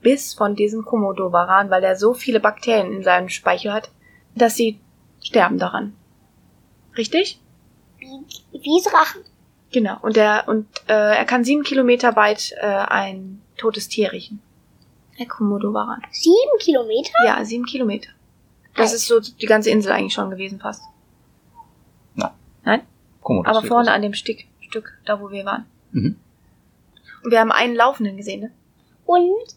[0.00, 3.90] Biss von diesem Komodowaran, weil er so viele Bakterien in seinem Speichel hat,
[4.34, 4.78] dass sie
[5.22, 5.96] sterben daran.
[6.96, 7.40] Richtig?
[7.98, 9.22] Wie, wie Drachen.
[9.74, 9.96] Genau.
[10.02, 14.40] Und er und äh, er kann sieben Kilometer weit äh, ein totes Tier riechen.
[15.18, 16.00] Der Komodowaran.
[16.12, 17.10] Sieben Kilometer?
[17.26, 18.08] Ja, sieben Kilometer.
[18.76, 20.82] Das ist so die ganze Insel eigentlich schon gewesen fast.
[22.14, 22.32] Na.
[22.62, 22.82] Nein?
[23.20, 25.66] Komodos Aber vorne an dem Stück, Stück, da wo wir waren.
[25.90, 26.20] Mhm.
[27.24, 28.50] Und wir haben einen Laufenden gesehen, ne?
[29.06, 29.56] Und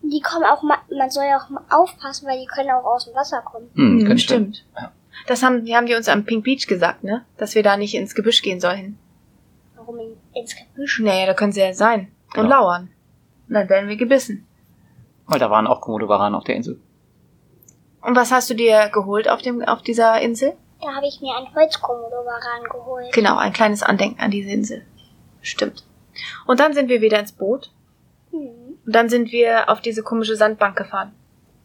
[0.00, 3.04] die kommen auch mal, man soll ja auch mal aufpassen, weil die können auch aus
[3.04, 3.68] dem Wasser kommen.
[3.74, 4.64] Hm, Mhm, stimmt.
[4.74, 4.90] Ja.
[5.26, 7.26] Das haben, die haben die uns am Pink Beach gesagt, ne?
[7.36, 8.98] Dass wir da nicht ins Gebüsch gehen sollen.
[9.88, 11.00] Warum in, ins Gebüsch?
[11.00, 12.12] Naja, da können sie ja sein.
[12.28, 12.48] Und Genau.
[12.48, 12.90] lauern.
[13.48, 14.46] Und dann werden wir gebissen.
[15.24, 16.78] Weil da waren auch Komodo-Varan auf der Insel.
[18.02, 20.52] Und was hast du dir geholt auf dem, auf dieser Insel?
[20.82, 23.12] Da habe ich mir ein Holzkomodowaran geholt.
[23.14, 24.84] Genau, ein kleines Andenken an diese Insel.
[25.40, 25.84] Stimmt.
[26.46, 27.72] Und dann sind wir wieder ins Boot.
[28.30, 28.76] Hm.
[28.84, 31.14] Und dann sind wir auf diese komische Sandbank gefahren.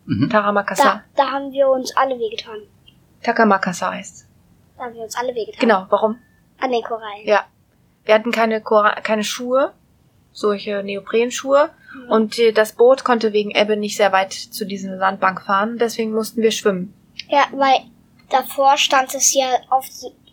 [0.05, 0.29] Mhm.
[0.29, 1.03] Taramakasa.
[1.15, 2.59] Da, da haben wir uns alle wehgetan.
[3.21, 4.29] Takamakasa heißt.
[4.77, 5.59] Da haben wir uns alle wehgetan.
[5.59, 6.17] Genau, warum?
[6.59, 7.25] An den Korallen.
[7.25, 7.45] Ja.
[8.05, 9.73] Wir hatten keine, Kora keine Schuhe,
[10.31, 11.69] solche Neoprenschuhe.
[11.95, 12.09] Mhm.
[12.11, 15.77] Und äh, das Boot konnte wegen Ebbe nicht sehr weit zu dieser Sandbank fahren.
[15.77, 16.93] Deswegen mussten wir schwimmen.
[17.29, 17.79] Ja, weil
[18.29, 19.85] davor stand es ja auf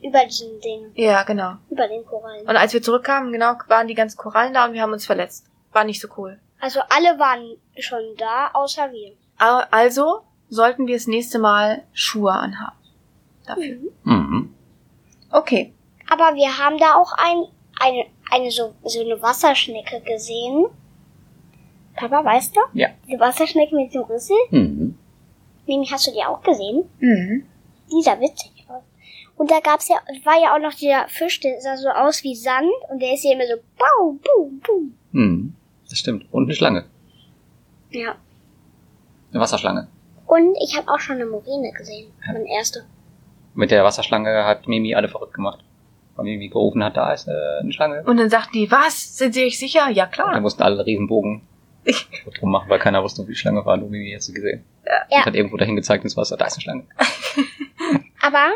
[0.02, 1.56] über diesen Ding, Ja, genau.
[1.68, 2.48] über den Korallen.
[2.48, 5.44] Und als wir zurückkamen, genau, waren die ganzen Korallen da und wir haben uns verletzt.
[5.72, 6.40] War nicht so cool.
[6.59, 9.12] Also alle waren schon da, außer wir.
[9.37, 12.76] Al- Also sollten wir das nächste Mal Schuhe anhaben.
[13.46, 13.76] Dafür.
[14.04, 14.54] Mhm.
[15.30, 15.74] Okay.
[16.11, 17.44] Aber wir haben da auch ein,
[17.80, 20.66] eine, eine so, so eine Wasserschnecke gesehen.
[21.96, 22.60] Papa, weißt du?
[22.74, 22.88] Ja.
[23.08, 24.36] Die Wasserschnecke mit dem Rüssel?
[24.50, 24.96] Mhm.
[25.66, 26.88] Mimi, hast du die auch gesehen?
[26.98, 27.46] Mhm.
[27.90, 28.82] Die sah witzig aus.
[29.36, 32.34] Und da gab's ja, war ja auch noch dieser Fisch, der sah so aus wie
[32.34, 34.94] Sand und der ist ja immer so bau, bum, bum.
[35.12, 35.54] Mhm.
[35.88, 36.26] Das stimmt.
[36.32, 36.84] Und eine Schlange.
[37.90, 38.14] Ja.
[39.32, 39.88] Eine Wasserschlange.
[40.26, 42.12] Und ich habe auch schon eine Morine gesehen.
[42.26, 42.84] Meine erste.
[43.54, 45.64] Mit der Wasserschlange hat Mimi alle verrückt gemacht.
[46.20, 48.02] Weil Mimi gerufen hat, da ist eine Schlange.
[48.04, 49.16] Und dann sagten die, was?
[49.16, 49.88] Sind sie euch sicher?
[49.88, 50.40] Ja, Und dann klar.
[50.40, 51.40] mussten alle Riesenbogen
[52.38, 53.76] drum machen, weil keiner wusste, wo die Schlange war.
[53.78, 54.64] Nur Mimi hat sie gesehen.
[55.11, 55.18] Ja.
[55.20, 56.85] Und hat irgendwo dahin gezeigt ins Wasser, da ist eine Schlange.
[58.22, 58.50] Aber,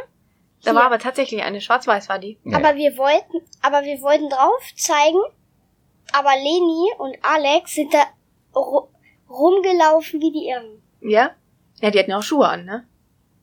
[0.63, 2.39] Da hier, war aber tatsächlich eine schwarz-weiß war die.
[2.45, 2.59] Ja.
[2.59, 5.19] aber wir wollten, aber wir wollten drauf zeigen,
[6.13, 8.03] aber Leni und Alex sind da
[8.55, 8.89] ru
[9.31, 10.83] rumgelaufen wie die Irren.
[11.01, 11.31] Ja?
[11.81, 12.87] Ja, die hatten ja auch Schuhe an, ne?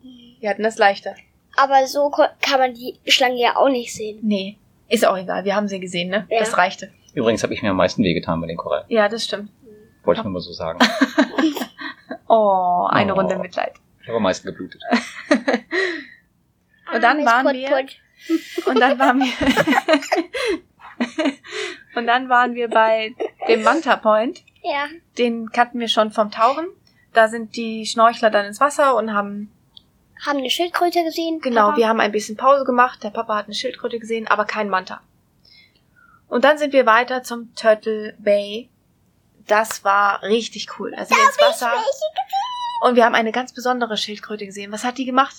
[0.03, 1.15] Die hatten das leichter.
[1.57, 4.19] Aber so kann man die Schlange ja auch nicht sehen.
[4.21, 4.57] Nee.
[4.89, 5.43] Ist auch egal.
[5.45, 6.25] Wir haben sie gesehen, ne?
[6.29, 6.39] Ja.
[6.39, 6.91] Das reichte.
[7.13, 8.85] Übrigens habe ich mir am meisten wehgetan bei den Korallen.
[8.89, 9.51] Ja, das stimmt.
[10.03, 10.79] Wollte ich nur mal so sagen.
[12.33, 13.17] Oh, eine Oh.
[13.17, 13.73] Runde Mitleid.
[14.01, 14.81] Ich habe am meisten geblutet.
[16.93, 17.85] Und dann waren Put, wir-.
[18.67, 19.33] Und dann waren wir.
[21.95, 23.13] Und dann waren wir bei
[23.49, 24.43] dem Manta Point.
[24.63, 24.85] Ja.
[25.17, 26.67] Den kannten wir schon vom Tauchen.
[27.13, 29.51] Da sind die Schnorchler dann ins Wasser und haben,
[30.25, 31.39] Haben eine Schildkröte gesehen.
[31.41, 31.77] genau, Papa.
[31.77, 33.03] wir haben ein bisschen Pause gemacht.
[33.03, 35.01] Der Papa hat eine Schildkröte gesehen, aber kein Manta.
[36.27, 38.69] Und dann sind wir weiter zum Turtle Bay.
[39.47, 40.93] Das war richtig cool.
[40.95, 41.71] Also wir ins Wasser.
[42.84, 44.71] Und wir haben eine ganz besondere Schildkröte gesehen.
[44.71, 45.36] Was hat die gemacht?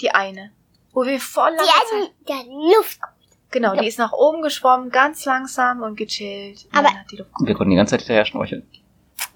[0.00, 0.50] Die eine.
[0.92, 3.00] Wo wir voll lange Die die hatten Luft.
[3.50, 6.66] Genau, die ist nach oben geschwommen, ganz langsam und gechillt.
[6.66, 8.68] Und Aber- dann hat die Luft Und wir konnten die ganze Zeit hinterher schnorcheln.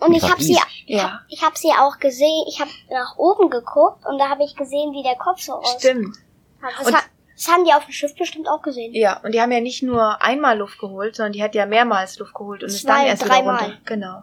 [0.01, 0.59] Und ich habe sie.
[0.87, 2.45] Ja, ich habe sie auch gesehen.
[2.49, 5.81] Ich habe nach oben geguckt und da habe ich gesehen, wie der Kopf so aussieht.
[5.81, 6.17] stimmt.
[6.61, 7.01] Das, Und- ha
[7.37, 8.95] das haben die auf dem Schiff bestimmt auch gesehen.
[8.95, 12.19] Ja, und die haben ja nicht nur einmal Luft geholt, sondern die hat ja mehrmals
[12.19, 13.59] Luft geholt und ist dann Zwei, erst wieder dreimal.
[13.65, 13.79] runter.
[13.87, 14.23] Genau.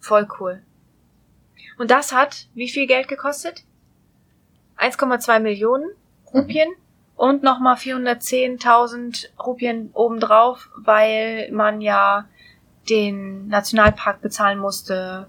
[0.00, 0.62] Voll cool.
[1.78, 3.64] Und das hat wie viel Geld gekostet?
[4.78, 5.90] 1,2 Millionen
[6.32, 6.68] Rupien
[7.16, 12.26] und nochmal 410.000 Rupien obendrauf, weil man ja
[12.88, 15.28] den Nationalpark bezahlen musste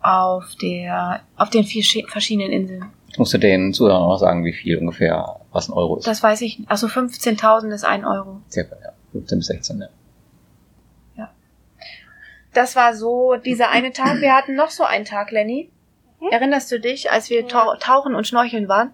[0.00, 2.84] auf der, auf den vier schi- verschiedenen Inseln.
[3.08, 6.06] Ich musste den Zuhörern auch noch sagen, wie viel ungefähr, was ein Euro ist.
[6.06, 6.70] Das weiß ich, nicht.
[6.70, 8.40] also 15.000 ist ein Euro.
[8.50, 8.90] Circa, ja.
[9.12, 9.88] 15 bis 16, ja.
[12.52, 14.20] Das war so dieser eine Tag.
[14.20, 15.70] Wir hatten noch so einen Tag, Lenny.
[16.30, 18.92] Erinnerst du dich, als wir tau tauchen und schnorcheln waren?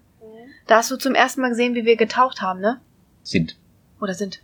[0.66, 2.80] Da hast du zum ersten Mal gesehen, wie wir getaucht haben, ne?
[3.22, 3.56] Sind.
[4.00, 4.40] Oder sind?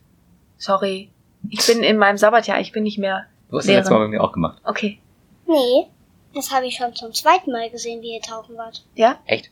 [0.59, 1.11] Sorry.
[1.49, 3.25] Ich bin in meinem Sabbatjahr, ich bin nicht mehr.
[3.51, 4.59] Du hast das letzte Mal bei mir auch gemacht.
[4.65, 4.99] Okay.
[5.47, 5.87] Nee,
[6.35, 8.85] das habe ich schon zum zweiten Mal gesehen, wie ihr tauchen wart.
[8.95, 9.19] Ja?
[9.27, 9.51] Echt?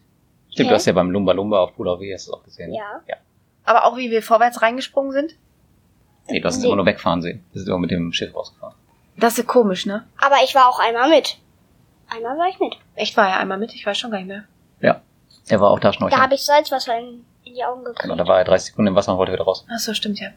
[0.51, 0.71] Stimmt, Hä?
[0.71, 2.71] du hast ja beim Lumba Lumba auf Pulau W hast du es auch gesehen.
[2.71, 2.77] ne?
[2.77, 3.01] Ja.
[3.09, 3.17] ja.
[3.65, 5.35] Aber auch wie wir vorwärts reingesprungen sind?
[6.29, 6.67] Nee, du hast es Nee.
[6.69, 7.45] immer nur wegfahren sehen.
[7.53, 8.75] Wir sind immer mit dem Schiff rausgefahren.
[9.17, 10.07] Das ist komisch, ne?
[10.21, 11.39] Aber ich war auch einmal mit.
[12.09, 12.77] Einmal war ich mit.
[12.97, 14.45] Echt war ja einmal mit, ich weiß schon gar nicht mehr.
[14.81, 15.01] Ja.
[15.49, 16.21] Er war auch da Da schnorcheln.
[16.21, 18.19] habe ich Salzwasser in, in die Augen Genau, gekriegt.
[18.21, 19.65] da war er 30 Sekunden im Wasser und wollte wieder raus.
[19.73, 20.29] Ach so, stimmt ja.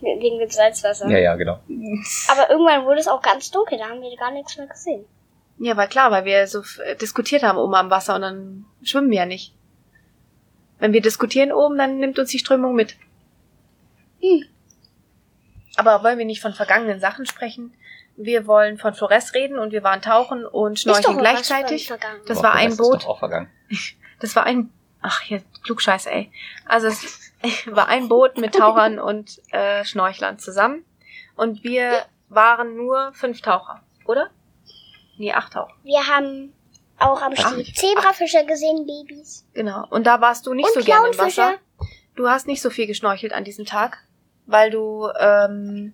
[0.00, 1.08] Wegen dem Salzwasser.
[1.08, 1.58] Ja, ja, genau.
[2.28, 5.04] Aber irgendwann wurde es auch ganz dunkel, da haben wir gar nichts mehr gesehen.
[5.58, 9.10] Ja, war klar, weil wir so äh, diskutiert haben oben am Wasser und dann schwimmen
[9.10, 9.54] wir ja nicht.
[10.78, 12.96] Wenn wir diskutieren oben, dann nimmt uns die Strömung mit.
[14.20, 14.44] Hm.
[15.76, 17.74] Aber wollen wir nicht von vergangenen Sachen sprechen?
[18.16, 21.92] Wir wollen von Flores reden und wir waren tauchen und schnorcheln was gleichzeitig.
[22.26, 23.02] Das war ein Boot.
[23.02, 23.50] doch auch vergangen.
[24.20, 26.32] Das war ein, ach hier, Klugscheiße, ey.
[26.66, 27.27] Also es
[27.66, 30.84] war ein Boot mit Tauchern und äh, Schnorchlern zusammen.
[31.36, 34.30] Und wir waren nur fünf Taucher, oder?
[35.18, 35.74] Nee, acht Taucher.
[35.82, 36.52] Wir haben
[36.98, 37.76] auch am nicht.
[37.76, 39.46] Zebrafische gesehen, Babys.
[39.54, 39.86] Genau.
[39.90, 41.18] Und da warst du nicht Und so gerne im.
[41.18, 41.54] Wasser.
[42.16, 43.98] Du hast nicht so viel geschnorchelt an diesem Tag,
[44.46, 45.92] weil du ähm,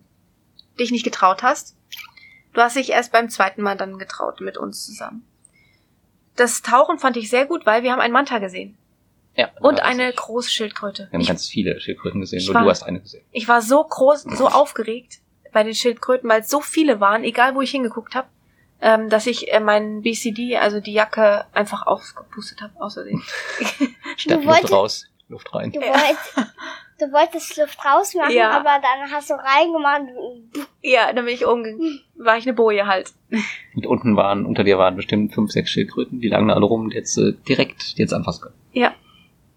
[0.79, 1.77] dich nicht getraut hast.
[2.55, 5.27] Du hast dich erst beim zweiten Mal dann getraut mit uns zusammen.
[6.37, 8.79] Das Tauchen fand ich sehr gut, weil wir haben einen Manta gesehen.
[9.37, 9.49] Ja.
[9.61, 10.17] Und eine war's.
[10.17, 11.09] große Schildkröte.
[11.11, 13.25] Wir haben Ich, ganz viele Schildkröten gesehen, Ich nur war- du hast eine gesehen.
[13.33, 15.19] ich war so groß, so aufgeregt
[15.53, 18.29] bei den Schildkröten, weil es so viele waren, egal wo ich hingeguckt habe,
[18.81, 23.23] ähm, dass ich äh, meinen BCD, also die Jacke, einfach aufgepustet habe, außerdem.
[23.23, 23.89] Statt
[24.27, 25.73] Du Luft wolltest- raus, Luft rein.
[25.73, 26.19] Du, wollt,
[27.01, 28.51] du wolltest Luft rausmachen, Ja.
[28.51, 30.03] aber dann hast du reingemacht.
[30.83, 33.13] ja, dann bin ich oben, ge- war ich eine Boje halt.
[33.75, 36.91] Und unten waren, unter dir waren bestimmt fünf, sechs Schildkröten, die lagen da alle rum,
[36.91, 38.55] die jetzt äh, direkt jetzt anfassen können.
[38.73, 38.95] Ja.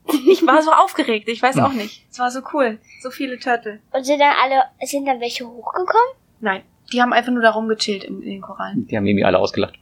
[0.30, 2.06] Ich war so aufgeregt, ich weiß auch nicht.
[2.12, 2.80] Es war so cool.
[3.02, 3.80] So viele Turtle.
[3.92, 6.08] Und sind dann alle, sind dann welche hochgekommen?
[6.40, 8.88] Nein, die haben einfach nur da rumgechillt in, in den Korallen.
[8.88, 9.76] Die haben irgendwie alle ausgelacht.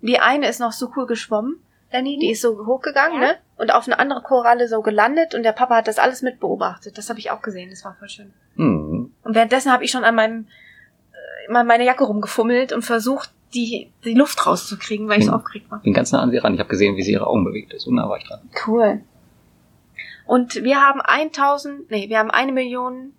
[0.00, 1.60] Die eine ist noch so cool geschwommen,
[1.92, 3.28] Lenny, die ist so hochgegangen, Ja.
[3.28, 3.34] ne?
[3.56, 6.98] Und auf eine andere Koralle so gelandet und der Papa hat das alles mit beobachtet.
[6.98, 8.32] Das habe ich auch gesehen, das war voll schön.
[8.56, 9.12] Hm.
[9.22, 10.48] Und währenddessen habe ich schon an meinem
[11.48, 15.80] äh, meine Jacke rumgefummelt und versucht, die, die Luft rauszukriegen, weil ich so aufgeregt war.
[15.80, 16.54] Bin ganz nah an sie ran.
[16.54, 17.86] Ich habe gesehen, wie sie ihre Augen bewegt ist.
[17.86, 18.40] Und da war ich dran.
[18.66, 19.02] Cool.
[20.26, 23.12] Und wir haben 1000, nee, wir haben eine Million,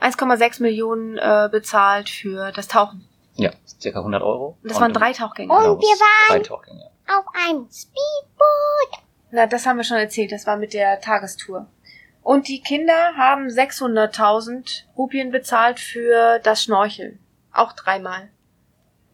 [0.00, 3.04] 1,6 Millionen äh, bezahlt für das Tauchen.
[3.34, 3.50] Ja,
[3.80, 4.58] circa 100 Euro.
[4.62, 5.52] Und das waren drei Tauchgänge.
[5.52, 6.90] Und Genau, wir waren- Drei Tauchgänge.
[7.08, 9.02] Auf einem Speedboot.
[9.32, 11.66] Na, das haben wir schon erzählt, das war mit der Tagestour.
[12.22, 17.18] Und die Kinder haben 600.000 Rupien bezahlt für das Schnorcheln.
[17.52, 18.28] Auch dreimal.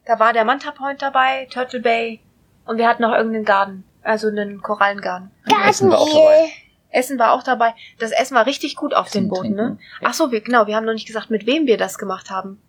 [0.07, 2.21] Da war der Manta Point dabei, Turtle Bay
[2.65, 5.31] und wir hatten noch irgendeinen Garten, also einen Korallengarten.
[5.67, 6.49] Essen war auch dabei.
[6.91, 7.75] Essen war auch dabei.
[7.99, 9.79] Das Essen war richtig gut auf den Zum Booten, ne?
[10.03, 12.63] Ach so, wir, genau, wir haben noch nicht gesagt, mit wem wir das gemacht haben.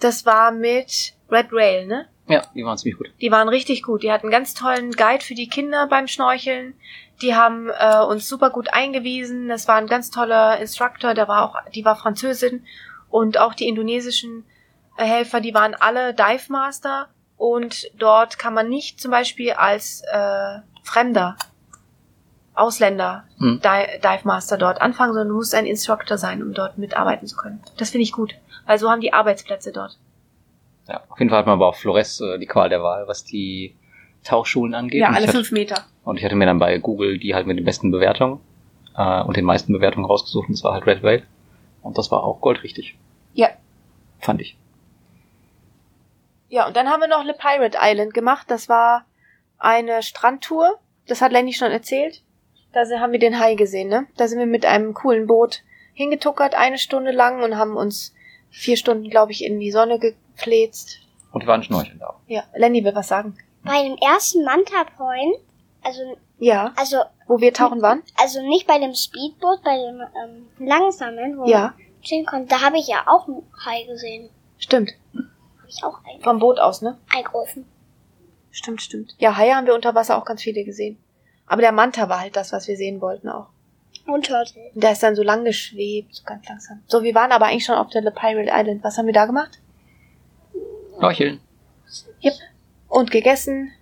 [0.00, 2.06] Das war mit Red Rail, ne?
[2.28, 3.10] Ja, die waren ziemlich gut.
[3.20, 4.02] Die waren richtig gut.
[4.02, 6.74] Die hatten einen ganz tollen Guide für die Kinder beim Schnorcheln.
[7.22, 9.48] Die haben äh, uns super gut eingewiesen.
[9.48, 11.14] Das war ein ganz toller Instructor.
[11.14, 12.64] Der war auch, die war Französin
[13.08, 14.44] und auch die indonesischen
[15.04, 15.40] Helfer.
[15.40, 21.36] Die waren alle Dive Master und dort kann man nicht zum Beispiel als äh, Fremder,
[22.54, 23.60] Ausländer Hm.
[23.62, 27.36] Di- Dive Master dort anfangen, sondern du musst ein Instructor sein, um dort mitarbeiten zu
[27.36, 27.62] können.
[27.76, 28.34] Das finde ich gut,
[28.66, 29.96] weil so haben die Arbeitsplätze dort.
[30.88, 33.22] Ja, auf jeden Fall hat man aber auf Flores äh, die Qual der Wahl, was
[33.22, 33.76] die
[34.24, 35.00] Tauchschulen angeht.
[35.02, 35.84] Ja, alle hatte, fünf Meter.
[36.02, 38.40] Und ich hatte mir dann bei Google die halt mit den besten Bewertungen
[38.96, 40.48] äh, und den meisten Bewertungen rausgesucht.
[40.48, 41.22] Und das war halt Red Whale.
[41.82, 42.96] Und das war auch goldrichtig.
[43.34, 43.48] Ja.
[44.18, 44.56] Fand ich.
[46.48, 48.46] Ja, und dann haben wir noch Le Pirate Island gemacht.
[48.50, 49.04] Das war
[49.58, 50.78] eine Strandtour.
[51.06, 52.22] Das hat Lenny schon erzählt.
[52.72, 54.06] Da haben wir den Hai gesehen, ne?
[54.16, 55.62] Da sind wir mit einem coolen Boot
[55.94, 58.14] hingetuckert, eine Stunde lang und haben uns
[58.50, 61.00] vier Stunden, glaube ich, in die Sonne gefläzt.
[61.32, 62.14] Und wir waren schnorcheln da.
[62.26, 63.36] Ja, Lenny will was sagen.
[63.64, 65.34] Bei dem ersten Manta Point,
[65.82, 68.02] also, Ja, also, wo wir tauchen waren?
[68.16, 72.62] also nicht bei dem Speedboot, bei dem ähm, langsamen, wo Ja, man chillen konnte, da
[72.62, 74.30] habe ich ja auch einen Hai gesehen.
[74.58, 74.92] stimmt.
[75.68, 76.96] Habe ich auch einen, Vom Boot aus, ne?
[77.14, 77.64] einen großen.
[78.50, 79.14] Stimmt, stimmt.
[79.18, 80.98] Ja, Haie haben wir unter Wasser auch ganz viele gesehen.
[81.46, 83.48] Aber der Manta war halt das, was wir sehen wollten auch.
[84.06, 84.70] Und Turtle.
[84.74, 86.82] Und der ist dann so lang geschwebt, so ganz langsam.
[86.86, 88.82] So, wir waren aber eigentlich schon auf der Le Pirate Island.
[88.82, 89.60] Was haben wir da gemacht?
[90.98, 91.40] Leucheln.
[92.22, 92.34] Yep.
[92.88, 93.72] Und gegessen.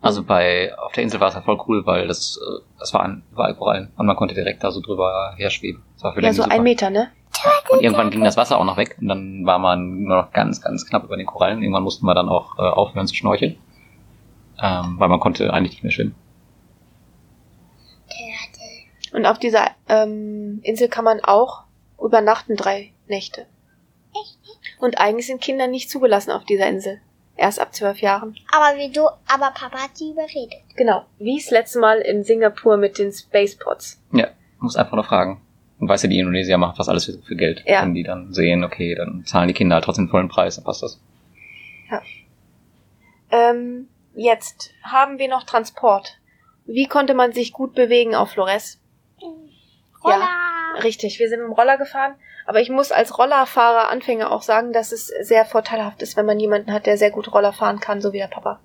[0.00, 3.00] Also bei, auf der Insel war es halt voll cool, weil das, äh, das war
[3.04, 5.82] an, überall Korallen und man konnte direkt da so drüber herschweben.
[5.94, 6.54] Das war für Ja, so super.
[6.54, 7.10] ein Meter, ne?
[7.70, 10.60] Und irgendwann ging das Wasser auch noch weg und dann war man nur noch ganz,
[10.60, 11.62] ganz knapp über den Korallen.
[11.62, 13.56] Irgendwann mussten wir dann auch äh, aufhören zu schnorcheln,
[14.62, 16.14] ähm, weil man konnte eigentlich nicht mehr schwimmen.
[19.14, 21.62] Und auf dieser ähm, Insel kann man auch
[22.02, 23.46] übernachten drei Nächte.
[24.80, 27.00] Und eigentlich sind Kinder nicht zugelassen auf dieser Insel.
[27.36, 28.36] Erst ab zwölf Jahren.
[28.52, 30.58] Aber wie du, aber Papa hat die überredet.
[30.76, 31.04] Genau.
[31.18, 34.00] Wie das letzte Mal in Singapur mit den Spacepods.
[34.12, 34.28] Ja,
[34.58, 35.40] muss einfach nur fragen.
[35.78, 37.62] Und weißt ja, die Indonesier machen fast alles für, für Geld.
[37.66, 37.82] Ja.
[37.82, 40.64] Wenn die dann sehen, okay, dann zahlen die Kinder halt trotzdem den vollen Preis, dann
[40.64, 41.00] passt das.
[43.30, 46.18] Ähm, jetzt haben wir noch Transport.
[46.66, 48.80] Wie konnte man sich gut bewegen auf Flores?
[50.04, 50.28] Roller.
[50.82, 52.14] Richtig, wir sind mit dem Roller gefahren.
[52.46, 56.38] Aber ich muss als Rollerfahrer Anfänger auch sagen, dass es sehr vorteilhaft ist, wenn man
[56.38, 58.60] jemanden hat, der sehr gut Roller fahren kann, so wie der Papa.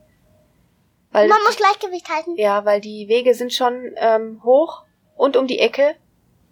[1.11, 2.35] Weil Man muss Gleichgewicht halten.
[2.35, 4.83] ja, weil die Wege sind schon ähm, hoch
[5.15, 5.95] und um die Ecke.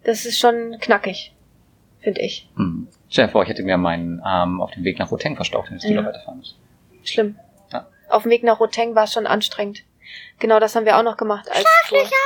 [0.08, 1.34] Das ist schon knackig,
[2.00, 2.48] finde ich.
[2.56, 2.88] Hm.
[3.10, 5.76] Stell dir vor, ich hätte mir meinen Arm auf dem Weg nach Roteng verstaucht, wenn
[5.76, 5.90] ich Ja.
[5.90, 6.58] wieder weiterfahren muss.
[7.04, 7.38] Schlimm.
[7.70, 7.86] Ja.
[8.08, 9.82] Auf dem Weg nach Roteng war es schon anstrengend.
[10.38, 11.46] Genau, das haben wir auch noch gemacht.
[11.50, 12.16] Als Schlaglöcher.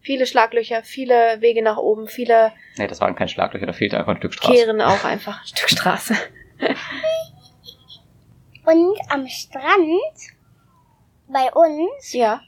[0.00, 4.12] Viele Schlaglöcher, viele Wege nach oben, viele Nee, das waren keine Schlaglöcher, da fehlte einfach
[4.12, 4.52] ein Stück Straße.
[4.54, 5.40] Kehren auch einfach.
[5.42, 6.14] Ein Stück Straße.
[8.64, 9.90] Und am Strand
[11.26, 12.40] bei uns, Ja.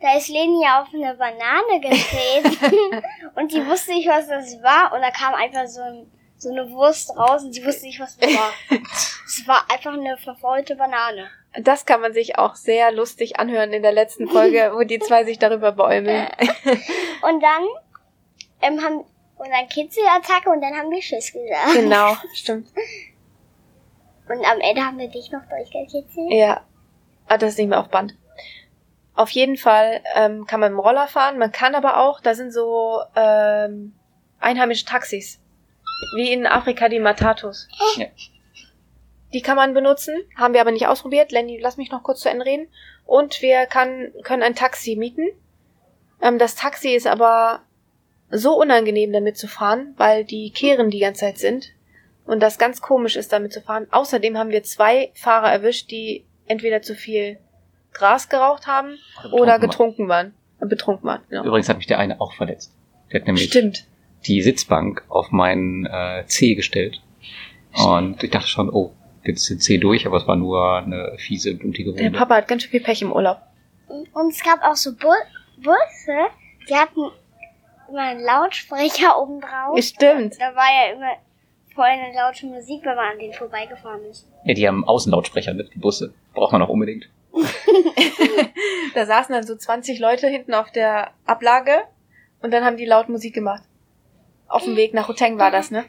[0.00, 3.02] Da ist Leni auf eine Banane getreten
[3.34, 4.92] und die wusste nicht, was das war.
[4.94, 8.16] Und da kam einfach so, ein, so eine Wurst raus und sie wusste nicht, was
[8.16, 8.52] das war.
[9.26, 11.28] Es war einfach eine verfaulte Banane.
[11.60, 15.24] Das kann man sich auch sehr lustig anhören in der letzten Folge, wo die zwei
[15.24, 16.28] sich darüber beäumeln.
[17.22, 17.66] Und dann
[18.62, 19.04] ähm, haben
[19.40, 21.72] und dann Kitzelattacke und dann haben wir Tschüss gesagt.
[21.72, 22.68] genau, stimmt.
[24.28, 26.30] Und am Ende haben wir dich noch durchgekitzelt.
[26.30, 26.62] Ja.
[27.26, 28.14] Ah, das ist nicht mehr auf Band.
[29.14, 31.38] Auf jeden Fall ähm, kann man dem Roller fahren.
[31.38, 33.94] Man kann aber auch, da sind so ähm,
[34.38, 35.40] einheimische Taxis.
[36.14, 37.68] Wie in Afrika die Matatus.
[37.96, 38.06] Ja.
[39.32, 41.30] Die kann man benutzen, haben wir aber nicht ausprobiert.
[41.30, 42.68] Lenny, lass mich noch kurz zu Ende reden.
[43.04, 45.28] Und wir kann, können ein Taxi mieten.
[46.22, 47.62] Ähm, das Taxi ist aber
[48.30, 51.72] so unangenehm damit zu fahren, weil die Kehren die ganze Zeit sind.
[52.26, 53.88] Und das ganz komisch ist, damit zu fahren.
[53.90, 57.38] Außerdem haben wir zwei Fahrer erwischt, die entweder zu viel
[57.92, 58.98] Gras geraucht haben
[59.32, 60.34] oder getrunken waren.
[60.60, 61.44] Äh, Betrunken waren, genau.
[61.44, 62.74] Übrigens hat mich der eine auch verletzt.
[63.10, 63.86] Der hat nämlich Stimmt.
[64.26, 67.00] die Sitzbank auf meinen äh, Zeh gestellt.
[67.72, 68.92] Und ich dachte schon, oh,
[69.24, 72.18] jetzt ist der Zeh durch, aber es war nur eine fiese, blutige Der Wunde.
[72.18, 73.38] Papa hat ganz schön viel Pech im Urlaub.
[73.88, 75.08] Und es gab auch so Bu
[75.56, 76.28] Busse,
[76.68, 77.00] die hatten
[77.88, 79.78] immer einen Lautsprecher oben drauf.
[79.82, 80.36] Stimmt.
[80.40, 81.12] Da war ja immer
[81.74, 84.26] voll eine laute Musik, wenn man an denen vorbeigefahren ist.
[84.44, 86.14] Ja, die haben Außenlautsprecher mit, die Busse.
[86.34, 87.08] Braucht man auch unbedingt.
[88.94, 91.82] Da saßen dann so 20 Leute hinten auf der Ablage
[92.42, 93.62] und dann haben die laut Musik gemacht.
[94.48, 95.84] Auf dem Weg nach Hoteng war das, ne?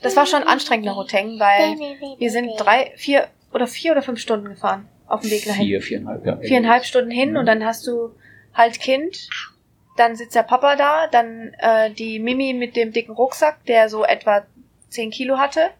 [0.00, 1.76] Das war schon anstrengend nach Hoteng, weil
[2.18, 5.82] wir sind drei, vier oder vier oder fünf Stunden gefahren auf dem Weg nach Vier,
[5.82, 6.36] viereinhalb, ja.
[6.36, 8.14] viereinhalb Stunden hin und dann hast du
[8.54, 9.28] halt Kind,
[9.96, 14.04] dann sitzt der Papa da, dann äh, die Mimi mit dem dicken Rucksack, der so
[14.04, 14.46] etwa
[14.90, 15.70] 10 Kilo hatte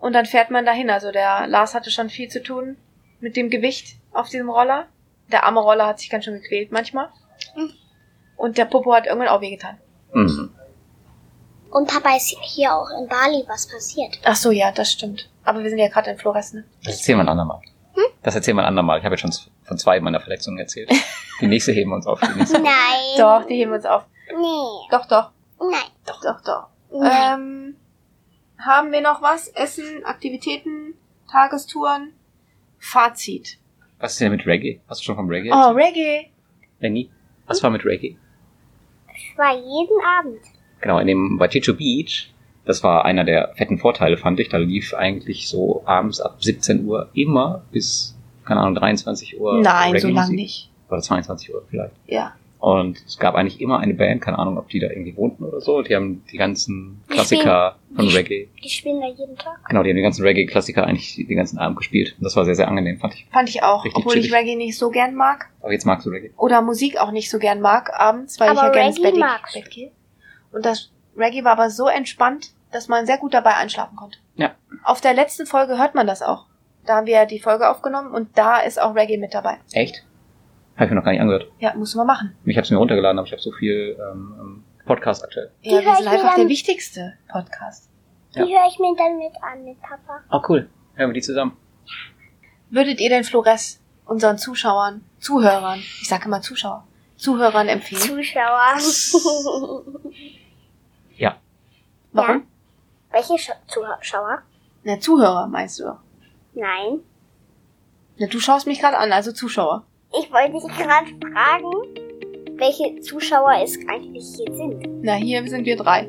[0.00, 0.90] und dann fährt man dahin.
[0.90, 2.76] Also der Lars hatte schon viel zu tun
[3.20, 4.86] mit dem Gewicht auf diesem Roller.
[5.30, 7.08] Der arme Roller hat sich ganz schön gequält manchmal.
[7.56, 7.72] Mhm.
[8.36, 9.78] Und der Popo hat irgendwann auch wehgetan.
[10.12, 10.50] Mhm.
[11.70, 14.18] Und Papa ist hier auch in Bali was passiert.
[14.24, 15.28] Ach so, ja, das stimmt.
[15.44, 16.64] Aber wir sind ja gerade in Flores, ne?
[16.84, 17.60] Das erzählen wir ein andermal.
[18.22, 18.98] Das erzählen wir ein andermal.
[18.98, 20.90] Ich habe jetzt schon von zwei meiner Verletzungen erzählt.
[21.40, 22.20] Die nächste heben wir uns auf.
[22.20, 22.60] Die nächste.
[22.60, 22.72] Nein.
[23.16, 24.04] Doch, die heben wir uns auf.
[24.28, 24.88] Nee.
[24.90, 25.30] Doch, doch.
[25.60, 25.90] Nein.
[26.04, 26.66] Doch, doch, doch.
[26.90, 27.40] Nein.
[27.40, 27.76] Ähm,
[28.58, 29.48] haben wir noch was?
[29.48, 30.94] Essen, Aktivitäten,
[31.30, 32.12] Tagestouren,
[32.78, 33.58] Fazit.
[33.98, 34.80] Was ist denn mit Reggae?
[34.88, 35.50] Hast du schon vom Reggae?
[35.52, 35.72] Oh?
[35.72, 36.26] Reggae.
[36.80, 37.10] Lenny?
[37.46, 38.16] Was war mit Reggae?
[39.08, 40.40] Es war jeden Abend.
[40.80, 42.32] Genau, in dem bei Chicho Beach,
[42.64, 44.48] das war einer der fetten Vorteile, fand ich.
[44.48, 49.60] Da lief eigentlich so abends ab 17 Uhr immer bis, keine Ahnung, 23 Uhr.
[49.60, 50.14] Nein, so Reggae-Musik.
[50.14, 50.70] lang nicht.
[50.88, 51.94] Oder 22 Uhr vielleicht.
[52.06, 52.34] Ja.
[52.60, 55.60] Und es gab eigentlich immer eine Band, keine Ahnung, ob die da irgendwie wohnten oder
[55.60, 55.82] so.
[55.82, 58.48] Die haben die ganzen Klassiker von Reggae.
[58.62, 59.58] Die spielen da jeden Tag.
[59.68, 62.14] Genau, die haben die ganzen Reggae-Klassiker eigentlich den ganzen Abend gespielt.
[62.18, 63.26] Und das war sehr, sehr angenehm, fand ich.
[63.32, 64.36] Fand ich auch, Richtig obwohl ich chillig.
[64.38, 65.50] Reggae nicht so gern mag.
[65.60, 66.30] Aber jetzt magst du Reggae.
[66.36, 69.20] Oder Musik auch nicht so gern mag abends, weil ich Aber ja gerne ins Reggae
[69.54, 69.90] Bett, gehe.
[70.52, 74.18] Und das Reggae war aber so entspannt, dass man sehr gut dabei einschlafen konnte.
[74.36, 74.54] Ja.
[74.84, 76.46] Auf der letzten Folge hört man das auch.
[76.86, 79.58] Da haben wir ja die Folge aufgenommen und da ist auch Reggae mit dabei.
[79.72, 80.04] Echt?
[80.76, 81.50] Habe ich mir noch gar nicht angehört.
[81.58, 82.36] Ja, musst du mal machen.
[82.44, 85.52] Ich habe es mir runtergeladen, aber ich habe so viel ähm, ähm, Podcast aktuell.
[85.64, 87.88] Die Ja, wir sind einfach der wichtigste Podcast.
[88.34, 88.46] Die Ja.
[88.46, 90.20] höre ich mir dann mit an, mit Papa.
[90.30, 90.68] Oh, cool.
[90.94, 91.56] Hören wir die zusammen.
[92.70, 96.86] Würdet ihr denn Flores unseren Zuschauern, Zuhörern, ich sage immer Zuschauer,
[97.16, 98.00] Zuhörern empfehlen?
[98.02, 98.74] Zuschauer.
[101.16, 101.36] Ja.
[102.12, 102.46] Warum?
[103.10, 104.42] Welche Sch Zuschauer?
[104.84, 105.98] Na, Zuhörer meinst du.
[106.54, 107.00] Nein.
[108.18, 109.84] Na, du schaust mich gerade an, also Zuschauer.
[110.12, 111.72] Ich wollte dich gerade fragen,
[112.58, 114.88] welche Zuschauer es eigentlich hier sind.
[115.02, 116.08] Na, hier sind wir drei.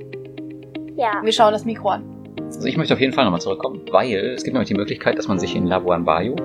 [0.97, 1.21] Ja.
[1.23, 2.03] Wir schauen das Mikro an.
[2.45, 5.27] Also ich möchte auf jeden Fall nochmal zurückkommen, weil es gibt nämlich die Möglichkeit, dass
[5.27, 6.35] man sich in Labuan Bajo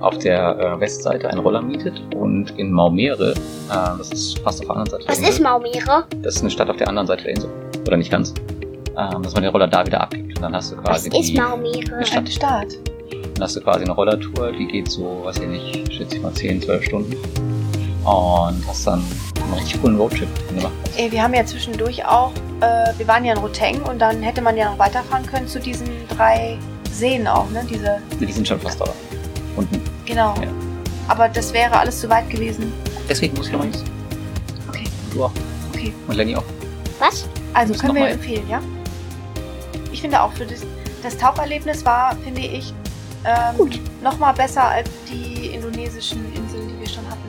[0.00, 4.66] auf der äh, Westseite einen Roller mietet und in Maumere, äh, das ist fast auf
[4.66, 6.04] der anderen Seite Was ist Maumere?
[6.22, 7.50] das ist eine Stadt auf der anderen Seite der Insel,
[7.84, 8.32] oder nicht ganz,
[8.96, 11.30] ähm, dass man den Roller da wieder abgibt und dann hast du Was quasi ist
[11.32, 11.96] die, Maumere?
[11.96, 12.18] Eine Stadt.
[12.18, 12.78] Eine Start.
[13.34, 16.32] dann hast du quasi eine Rollertour, die geht so, weiß ich nicht, schätze ich mal
[16.32, 17.16] 10, 12 Stunden
[18.04, 19.02] und hast dann
[19.48, 20.72] einen richtig coolen Roadtrip gemacht.
[20.96, 24.56] Wir haben ja zwischendurch auch, äh, wir waren ja in Roteng und dann hätte man
[24.56, 26.58] ja noch weiterfahren können zu diesen drei
[26.92, 27.64] Seen auch, ne?
[27.68, 28.86] Diese, Die sind schon fast da
[29.56, 29.80] unten.
[30.04, 30.34] genau.
[30.40, 30.48] Ja.
[31.08, 32.72] Aber das wäre alles zu weit gewesen.
[33.08, 33.82] Deswegen muss ich noch eins.
[34.68, 34.84] Okay.
[35.06, 35.32] Und du auch.
[35.72, 35.94] Okay.
[36.06, 36.44] Und Lenny auch.
[36.98, 37.26] Was?
[37.54, 38.60] Also können wir empfehlen, ja?
[39.92, 40.60] Ich finde auch, für das,
[41.02, 42.74] das Taucherlebnis war, finde ich,
[43.24, 43.70] ähm,
[44.02, 47.27] nochmal besser als die indonesischen Inseln, die wir schon hatten.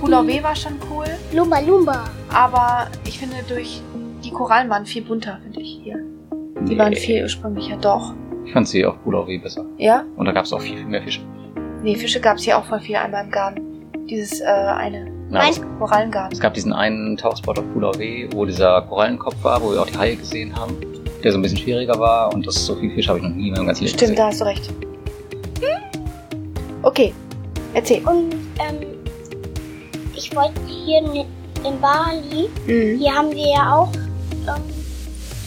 [0.00, 2.04] Pulau W war schon cool, Lumba Lumba.
[2.32, 3.80] aber ich finde durch
[4.24, 5.98] die Korallen waren viel bunter, finde ich hier.
[6.68, 8.14] Die waren viel ursprünglicher, doch.
[8.44, 9.64] Ich fand sie auf Pulau W besser.
[9.76, 10.04] Ja?
[10.16, 11.20] Und da gab es auch viel, viel mehr Fische.
[11.82, 13.60] Nee, Fische gab es hier auch voll viel einmal im Garten.
[14.08, 16.32] Dieses äh, eine Na, Mein- es, Korallengarten.
[16.32, 19.86] es gab diesen einen Tauchspot auf Pulau W, wo dieser Korallenkopf war, wo wir auch
[19.86, 20.76] die Haie gesehen haben,
[21.22, 23.48] der so ein bisschen schwieriger war und das so viel Fisch habe ich noch nie
[23.48, 24.30] in meinem ganzen Leben Stimmt, da gesehen.
[24.30, 24.72] hast du recht.
[26.82, 27.12] Okay,
[27.74, 27.98] erzähl.
[28.06, 28.77] Und ähm,
[30.18, 31.14] ich wollte hier in,
[31.64, 32.98] in Bali, Mhm.
[32.98, 34.62] hier haben wir ja auch, ähm,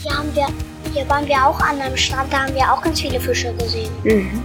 [0.02, 0.46] hier haben wir,
[0.94, 3.90] hier waren wir auch an einem Strand, da haben wir auch ganz viele Fische gesehen.
[4.02, 4.42] Mhm.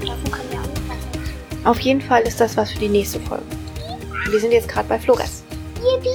[0.00, 1.66] Davon können wir auch noch was.
[1.70, 3.44] Auf jeden Fall ist das was für die nächste Folge.
[4.28, 5.44] Wir sind jetzt gerade bei Flores.
[5.76, 6.08] Yippie!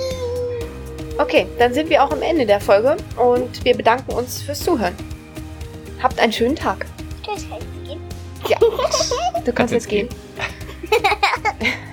[1.17, 4.95] Okay, dann sind wir auch am Ende der Folge und wir bedanken uns fürs Zuhören.
[6.01, 6.85] Habt einen schönen Tag.
[7.23, 8.01] Tschüss, kann ich gehen?
[8.49, 8.57] Ja,
[9.45, 10.09] du kannst jetzt gehen.